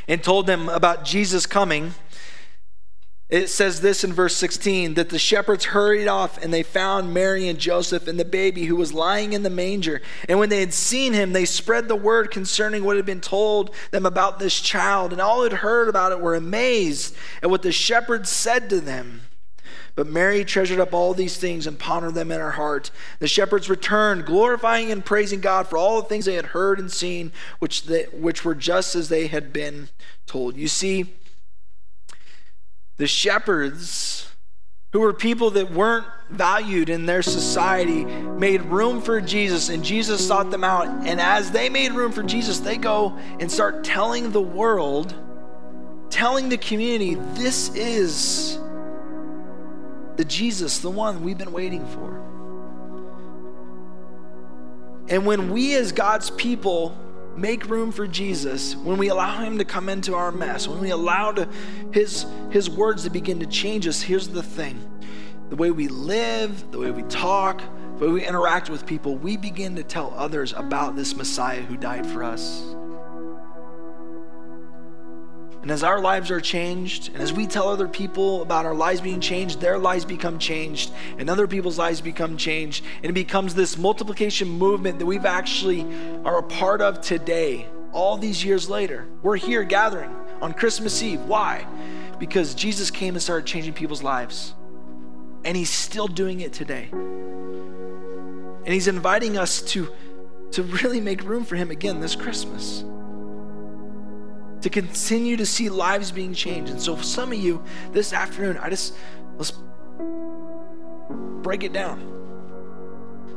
and 0.06 0.22
told 0.22 0.46
them 0.46 0.68
about 0.68 1.04
Jesus 1.04 1.46
coming, 1.46 1.94
it 3.30 3.48
says 3.48 3.80
this 3.80 4.02
in 4.02 4.12
verse 4.12 4.34
16 4.36 4.94
that 4.94 5.08
the 5.08 5.18
shepherds 5.18 5.66
hurried 5.66 6.08
off 6.08 6.42
and 6.42 6.52
they 6.52 6.64
found 6.64 7.14
Mary 7.14 7.48
and 7.48 7.60
Joseph 7.60 8.08
and 8.08 8.18
the 8.18 8.24
baby 8.24 8.64
who 8.64 8.74
was 8.74 8.92
lying 8.92 9.32
in 9.32 9.44
the 9.44 9.50
manger. 9.50 10.02
And 10.28 10.40
when 10.40 10.48
they 10.48 10.60
had 10.60 10.74
seen 10.74 11.12
him, 11.12 11.32
they 11.32 11.44
spread 11.44 11.86
the 11.86 11.94
word 11.94 12.32
concerning 12.32 12.82
what 12.82 12.96
had 12.96 13.06
been 13.06 13.20
told 13.20 13.72
them 13.92 14.04
about 14.04 14.40
this 14.40 14.60
child. 14.60 15.12
And 15.12 15.20
all 15.20 15.38
who 15.38 15.42
had 15.44 15.52
heard 15.54 15.88
about 15.88 16.10
it 16.10 16.20
were 16.20 16.34
amazed 16.34 17.14
at 17.40 17.50
what 17.50 17.62
the 17.62 17.70
shepherds 17.70 18.30
said 18.30 18.68
to 18.70 18.80
them. 18.80 19.22
But 19.94 20.08
Mary 20.08 20.44
treasured 20.44 20.80
up 20.80 20.92
all 20.92 21.14
these 21.14 21.36
things 21.36 21.66
and 21.66 21.78
pondered 21.78 22.14
them 22.14 22.32
in 22.32 22.40
her 22.40 22.52
heart. 22.52 22.90
The 23.18 23.28
shepherds 23.28 23.68
returned, 23.68 24.26
glorifying 24.26 24.90
and 24.90 25.04
praising 25.04 25.40
God 25.40 25.68
for 25.68 25.76
all 25.76 26.00
the 26.00 26.08
things 26.08 26.24
they 26.24 26.34
had 26.34 26.46
heard 26.46 26.80
and 26.80 26.90
seen, 26.90 27.32
which, 27.58 27.84
they, 27.84 28.04
which 28.04 28.44
were 28.44 28.54
just 28.54 28.96
as 28.96 29.08
they 29.08 29.26
had 29.28 29.52
been 29.52 29.88
told. 30.26 30.56
You 30.56 30.68
see, 30.68 31.14
the 33.00 33.06
shepherds, 33.06 34.28
who 34.92 35.00
were 35.00 35.14
people 35.14 35.52
that 35.52 35.72
weren't 35.72 36.06
valued 36.28 36.90
in 36.90 37.06
their 37.06 37.22
society, 37.22 38.04
made 38.04 38.60
room 38.60 39.00
for 39.00 39.22
Jesus, 39.22 39.70
and 39.70 39.82
Jesus 39.82 40.28
sought 40.28 40.50
them 40.50 40.62
out. 40.62 40.86
And 41.06 41.18
as 41.18 41.50
they 41.50 41.70
made 41.70 41.92
room 41.92 42.12
for 42.12 42.22
Jesus, 42.22 42.58
they 42.58 42.76
go 42.76 43.16
and 43.40 43.50
start 43.50 43.84
telling 43.84 44.32
the 44.32 44.40
world, 44.42 45.14
telling 46.10 46.50
the 46.50 46.58
community, 46.58 47.14
this 47.14 47.74
is 47.74 48.58
the 50.16 50.24
Jesus, 50.26 50.80
the 50.80 50.90
one 50.90 51.24
we've 51.24 51.38
been 51.38 51.52
waiting 51.52 51.86
for. 51.86 52.18
And 55.08 55.24
when 55.24 55.50
we, 55.50 55.74
as 55.74 55.92
God's 55.92 56.28
people, 56.28 56.94
make 57.36 57.68
room 57.68 57.92
for 57.92 58.06
Jesus, 58.06 58.76
when 58.76 58.98
we 58.98 59.08
allow 59.08 59.40
him 59.42 59.58
to 59.58 59.64
come 59.64 59.88
into 59.88 60.14
our 60.14 60.32
mess, 60.32 60.68
when 60.68 60.80
we 60.80 60.90
allow 60.90 61.32
to, 61.32 61.48
his, 61.92 62.26
his 62.50 62.68
words 62.68 63.04
to 63.04 63.10
begin 63.10 63.40
to 63.40 63.46
change 63.46 63.86
us, 63.86 64.00
here's 64.00 64.28
the 64.28 64.42
thing. 64.42 64.78
The 65.50 65.56
way 65.56 65.70
we 65.70 65.88
live, 65.88 66.70
the 66.70 66.78
way 66.78 66.90
we 66.90 67.02
talk, 67.04 67.62
the 67.98 68.06
way 68.06 68.12
we 68.12 68.26
interact 68.26 68.70
with 68.70 68.86
people, 68.86 69.16
we 69.16 69.36
begin 69.36 69.76
to 69.76 69.82
tell 69.82 70.12
others 70.16 70.52
about 70.52 70.96
this 70.96 71.16
Messiah 71.16 71.62
who 71.62 71.76
died 71.76 72.06
for 72.06 72.22
us. 72.22 72.74
And 75.62 75.70
as 75.70 75.82
our 75.82 76.00
lives 76.00 76.30
are 76.30 76.40
changed, 76.40 77.08
and 77.12 77.22
as 77.22 77.34
we 77.34 77.46
tell 77.46 77.68
other 77.68 77.86
people 77.86 78.40
about 78.40 78.64
our 78.64 78.74
lives 78.74 79.02
being 79.02 79.20
changed, 79.20 79.60
their 79.60 79.76
lives 79.78 80.06
become 80.06 80.38
changed, 80.38 80.90
and 81.18 81.28
other 81.28 81.46
people's 81.46 81.76
lives 81.76 82.00
become 82.00 82.38
changed, 82.38 82.82
and 83.02 83.10
it 83.10 83.12
becomes 83.12 83.54
this 83.54 83.76
multiplication 83.76 84.48
movement 84.48 84.98
that 84.98 85.06
we've 85.06 85.26
actually 85.26 85.82
are 86.24 86.38
a 86.38 86.42
part 86.42 86.80
of 86.80 87.02
today, 87.02 87.66
all 87.92 88.16
these 88.16 88.42
years 88.42 88.70
later. 88.70 89.06
We're 89.22 89.36
here 89.36 89.62
gathering 89.62 90.14
on 90.40 90.54
Christmas 90.54 91.02
Eve. 91.02 91.20
Why? 91.22 91.66
Because 92.18 92.54
Jesus 92.54 92.90
came 92.90 93.14
and 93.14 93.22
started 93.22 93.46
changing 93.46 93.74
people's 93.74 94.02
lives. 94.02 94.54
And 95.44 95.56
he's 95.56 95.70
still 95.70 96.06
doing 96.06 96.40
it 96.40 96.54
today. 96.54 96.88
And 96.90 98.68
he's 98.68 98.88
inviting 98.88 99.36
us 99.36 99.60
to, 99.72 99.88
to 100.52 100.62
really 100.62 101.00
make 101.00 101.22
room 101.22 101.44
for 101.44 101.56
him 101.56 101.70
again 101.70 102.00
this 102.00 102.16
Christmas 102.16 102.84
to 104.62 104.70
continue 104.70 105.36
to 105.36 105.46
see 105.46 105.68
lives 105.68 106.12
being 106.12 106.34
changed. 106.34 106.70
And 106.70 106.80
so, 106.80 106.96
some 106.96 107.32
of 107.32 107.38
you 107.38 107.62
this 107.92 108.12
afternoon, 108.12 108.58
I 108.58 108.70
just 108.70 108.94
let's 109.36 109.52
break 111.42 111.62
it 111.62 111.72
down. 111.72 112.06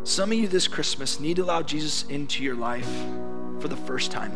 Some 0.03 0.31
of 0.31 0.37
you 0.37 0.47
this 0.47 0.67
Christmas 0.67 1.19
need 1.19 1.37
to 1.37 1.43
allow 1.43 1.61
Jesus 1.61 2.03
into 2.03 2.43
your 2.43 2.55
life 2.55 2.89
for 3.59 3.69
the 3.69 3.77
first 3.77 4.11
time. 4.11 4.33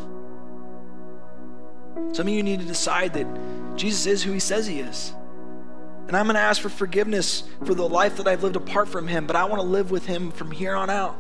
Some 2.14 2.28
of 2.28 2.34
you 2.34 2.42
need 2.42 2.62
to 2.62 2.66
decide 2.66 3.14
that 3.16 3.28
Jesus 3.76 4.06
is 4.06 4.24
who 4.24 4.32
he 4.32 4.40
says 4.40 4.66
he 4.66 4.80
is. 4.80 5.14
And 6.08 6.16
I'm 6.16 6.26
going 6.26 6.36
to 6.36 6.42
ask 6.42 6.62
for 6.62 6.70
forgiveness 6.70 7.44
for 7.66 7.74
the 7.74 7.88
life 7.88 8.16
that 8.18 8.28
I've 8.28 8.44
lived 8.44 8.56
apart 8.56 8.88
from 8.88 9.10
him, 9.10 9.28
but 9.28 9.36
I 9.36 9.44
want 9.44 9.62
to 9.62 9.68
live 9.68 9.92
with 9.92 10.06
him 10.06 10.32
from 10.32 10.52
here 10.52 10.74
on 10.74 10.90
out. 10.90 11.18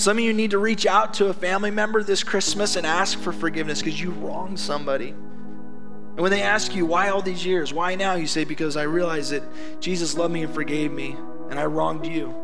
Some 0.00 0.16
of 0.16 0.24
you 0.24 0.32
need 0.32 0.52
to 0.52 0.58
reach 0.58 0.86
out 0.86 1.12
to 1.14 1.26
a 1.26 1.34
family 1.34 1.70
member 1.70 2.02
this 2.02 2.22
Christmas 2.22 2.76
and 2.76 2.86
ask 2.86 3.18
for 3.18 3.34
forgiveness 3.34 3.82
because 3.82 4.00
you 4.00 4.12
wronged 4.12 4.58
somebody. 4.58 5.10
And 5.10 6.20
when 6.20 6.30
they 6.30 6.40
ask 6.40 6.74
you, 6.74 6.86
why 6.86 7.10
all 7.10 7.20
these 7.20 7.44
years? 7.44 7.70
Why 7.70 7.96
now? 7.96 8.14
You 8.14 8.26
say, 8.26 8.44
because 8.44 8.78
I 8.78 8.84
realize 8.84 9.28
that 9.28 9.42
Jesus 9.78 10.16
loved 10.16 10.32
me 10.32 10.42
and 10.42 10.54
forgave 10.54 10.90
me, 10.90 11.18
and 11.50 11.60
I 11.60 11.66
wronged 11.66 12.06
you. 12.06 12.34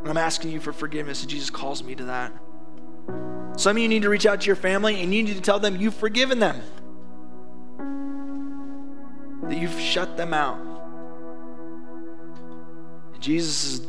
And 0.00 0.08
I'm 0.08 0.16
asking 0.16 0.52
you 0.52 0.58
for 0.58 0.72
forgiveness, 0.72 1.20
and 1.20 1.28
Jesus 1.28 1.50
calls 1.50 1.82
me 1.82 1.94
to 1.96 2.04
that. 2.04 2.32
Some 3.58 3.76
of 3.76 3.82
you 3.82 3.88
need 3.88 4.00
to 4.00 4.08
reach 4.08 4.24
out 4.24 4.40
to 4.40 4.46
your 4.46 4.56
family 4.56 5.02
and 5.02 5.12
you 5.12 5.22
need 5.22 5.34
to 5.34 5.42
tell 5.42 5.60
them 5.60 5.76
you've 5.76 5.94
forgiven 5.94 6.38
them, 6.38 6.62
that 9.50 9.58
you've 9.58 9.78
shut 9.78 10.16
them 10.16 10.32
out. 10.32 10.58
Jesus 13.20 13.64
is 13.64 13.86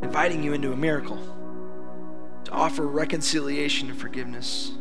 inviting 0.00 0.44
you 0.44 0.52
into 0.52 0.72
a 0.72 0.76
miracle 0.76 1.18
to 2.50 2.56
offer 2.56 2.86
reconciliation 2.86 3.90
and 3.90 3.98
forgiveness. 3.98 4.72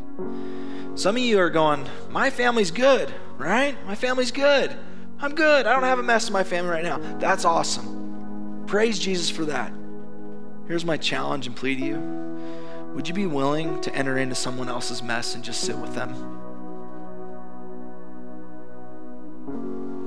Some 0.95 1.15
of 1.15 1.21
you 1.21 1.39
are 1.39 1.49
going, 1.49 1.86
My 2.10 2.29
family's 2.29 2.71
good, 2.71 3.13
right? 3.38 3.77
My 3.86 3.95
family's 3.95 4.32
good. 4.32 4.75
I'm 5.19 5.36
good. 5.36 5.67
I 5.67 5.73
don't 5.73 5.84
have 5.84 5.99
a 5.99 6.03
mess 6.03 6.27
in 6.27 6.34
my 6.34 6.43
family 6.43 6.71
right 6.71 6.84
now. 6.84 6.97
That's 7.19 7.45
awesome. 7.45 8.63
Praise 8.67 8.97
Jesus 8.99 9.29
for 9.29 9.45
that. 9.45 9.71
Here's 10.67 10.86
my 10.86 10.97
challenge 10.97 11.47
and 11.47 11.55
plea 11.55 11.75
to 11.75 11.82
you 11.82 11.99
Would 12.95 13.08
you 13.08 13.13
be 13.13 13.27
willing 13.27 13.79
to 13.82 13.93
enter 13.93 14.17
into 14.17 14.36
someone 14.36 14.69
else's 14.69 15.03
mess 15.03 15.36
and 15.36 15.43
just 15.43 15.62
sit 15.62 15.77
with 15.77 15.93
them? 15.93 16.10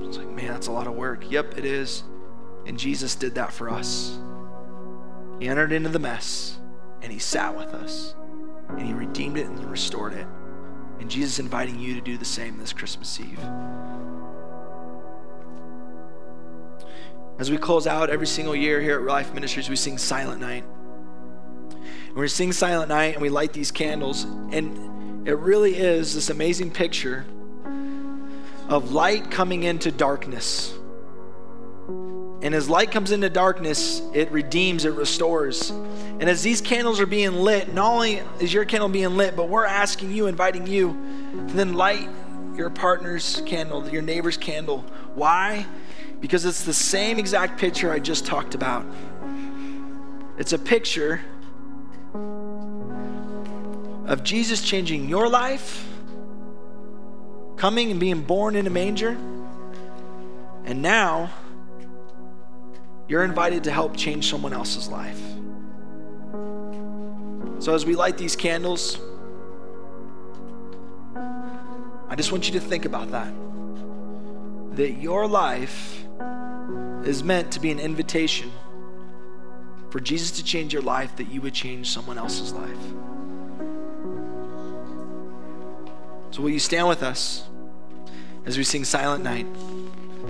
It's 0.05 0.17
like, 0.17 0.29
man, 0.29 0.47
that's 0.47 0.67
a 0.67 0.71
lot 0.71 0.87
of 0.87 0.95
work. 0.95 1.31
Yep, 1.31 1.57
it 1.57 1.65
is. 1.65 2.03
And 2.65 2.77
Jesus 2.77 3.15
did 3.15 3.35
that 3.35 3.51
for 3.53 3.69
us. 3.69 4.17
He 5.39 5.47
entered 5.47 5.71
into 5.71 5.89
the 5.89 5.99
mess 5.99 6.57
and 7.03 7.11
he 7.11 7.19
sat 7.19 7.55
with 7.55 7.73
us 7.73 8.15
and 8.69 8.81
he 8.81 8.93
redeemed 8.93 9.37
it 9.37 9.45
and 9.45 9.69
restored 9.69 10.13
it. 10.13 10.25
And 10.99 11.09
Jesus 11.09 11.33
is 11.33 11.39
inviting 11.39 11.77
you 11.77 11.93
to 11.95 12.01
do 12.01 12.17
the 12.17 12.25
same 12.25 12.57
this 12.57 12.73
Christmas 12.73 13.19
Eve. 13.19 13.39
As 17.39 17.51
we 17.51 17.57
close 17.57 17.87
out 17.87 18.09
every 18.09 18.27
single 18.27 18.55
year 18.55 18.79
here 18.79 18.99
at 18.99 19.05
Life 19.05 19.33
Ministries, 19.33 19.69
we 19.69 19.75
sing 19.75 19.97
Silent 19.97 20.39
Night. 20.39 20.63
And 22.07 22.15
we 22.15 22.27
sing 22.27 22.53
Silent 22.53 22.89
Night 22.89 23.13
and 23.13 23.21
we 23.21 23.29
light 23.29 23.53
these 23.53 23.71
candles. 23.71 24.23
And 24.23 25.27
it 25.27 25.37
really 25.37 25.75
is 25.75 26.15
this 26.15 26.29
amazing 26.29 26.71
picture 26.71 27.25
of 28.69 28.91
light 28.91 29.29
coming 29.29 29.63
into 29.63 29.91
darkness. 29.91 30.73
And 32.43 32.53
as 32.53 32.69
light 32.69 32.91
comes 32.91 33.11
into 33.11 33.29
darkness, 33.29 34.01
it 34.13 34.29
redeems, 34.29 34.83
it 34.83 34.91
restores. 34.91 35.69
And 35.69 36.23
as 36.23 36.43
these 36.43 36.59
candles 36.59 36.99
are 36.99 37.05
being 37.05 37.35
lit, 37.35 37.73
not 37.73 37.93
only 37.93 38.21
is 38.41 38.53
your 38.53 38.65
candle 38.65 38.89
being 38.89 39.15
lit, 39.15 39.37
but 39.37 39.47
we're 39.47 39.65
asking 39.65 40.11
you, 40.11 40.27
inviting 40.27 40.67
you 40.67 40.89
to 41.47 41.53
then 41.53 41.73
light 41.73 42.09
your 42.57 42.69
partner's 42.69 43.41
candle, 43.45 43.87
your 43.89 44.01
neighbor's 44.01 44.35
candle. 44.35 44.79
Why? 45.15 45.65
Because 46.19 46.43
it's 46.43 46.65
the 46.65 46.73
same 46.73 47.17
exact 47.17 47.57
picture 47.57 47.93
I 47.93 47.99
just 47.99 48.25
talked 48.25 48.55
about. 48.55 48.85
It's 50.37 50.51
a 50.51 50.59
picture 50.59 51.21
of 54.05 54.21
Jesus 54.23 54.61
changing 54.61 55.07
your 55.07 55.29
life, 55.29 55.87
coming 57.55 57.89
and 57.89 58.01
being 58.01 58.21
born 58.21 58.57
in 58.57 58.67
a 58.67 58.69
manger, 58.69 59.17
and 60.65 60.81
now 60.81 61.31
you're 63.13 63.23
invited 63.23 63.63
to 63.63 63.69
help 63.69 63.95
change 63.95 64.27
someone 64.27 64.53
else's 64.53 64.87
life. 64.87 65.21
So 67.59 67.75
as 67.75 67.85
we 67.85 67.93
light 67.93 68.17
these 68.17 68.35
candles, 68.35 68.97
I 72.09 72.15
just 72.15 72.31
want 72.31 72.47
you 72.47 72.53
to 72.53 72.59
think 72.59 72.85
about 72.85 73.11
that. 73.11 73.31
That 74.77 74.93
your 74.93 75.27
life 75.27 76.03
is 77.05 77.23
meant 77.23 77.51
to 77.51 77.59
be 77.59 77.69
an 77.69 77.79
invitation 77.79 78.51
for 79.91 79.99
Jesus 79.99 80.31
to 80.31 80.43
change 80.43 80.73
your 80.73 80.81
life, 80.81 81.15
that 81.17 81.25
you 81.25 81.39
would 81.41 81.53
change 81.53 81.91
someone 81.91 82.17
else's 82.17 82.51
life. 82.51 82.83
So, 86.31 86.41
will 86.41 86.49
you 86.49 86.57
stand 86.57 86.87
with 86.87 87.03
us 87.03 87.43
as 88.47 88.57
we 88.57 88.63
sing 88.63 88.83
Silent 88.83 89.23
Night 89.23 89.45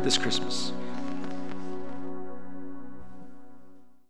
this 0.03 0.17
Christmas? 0.17 0.73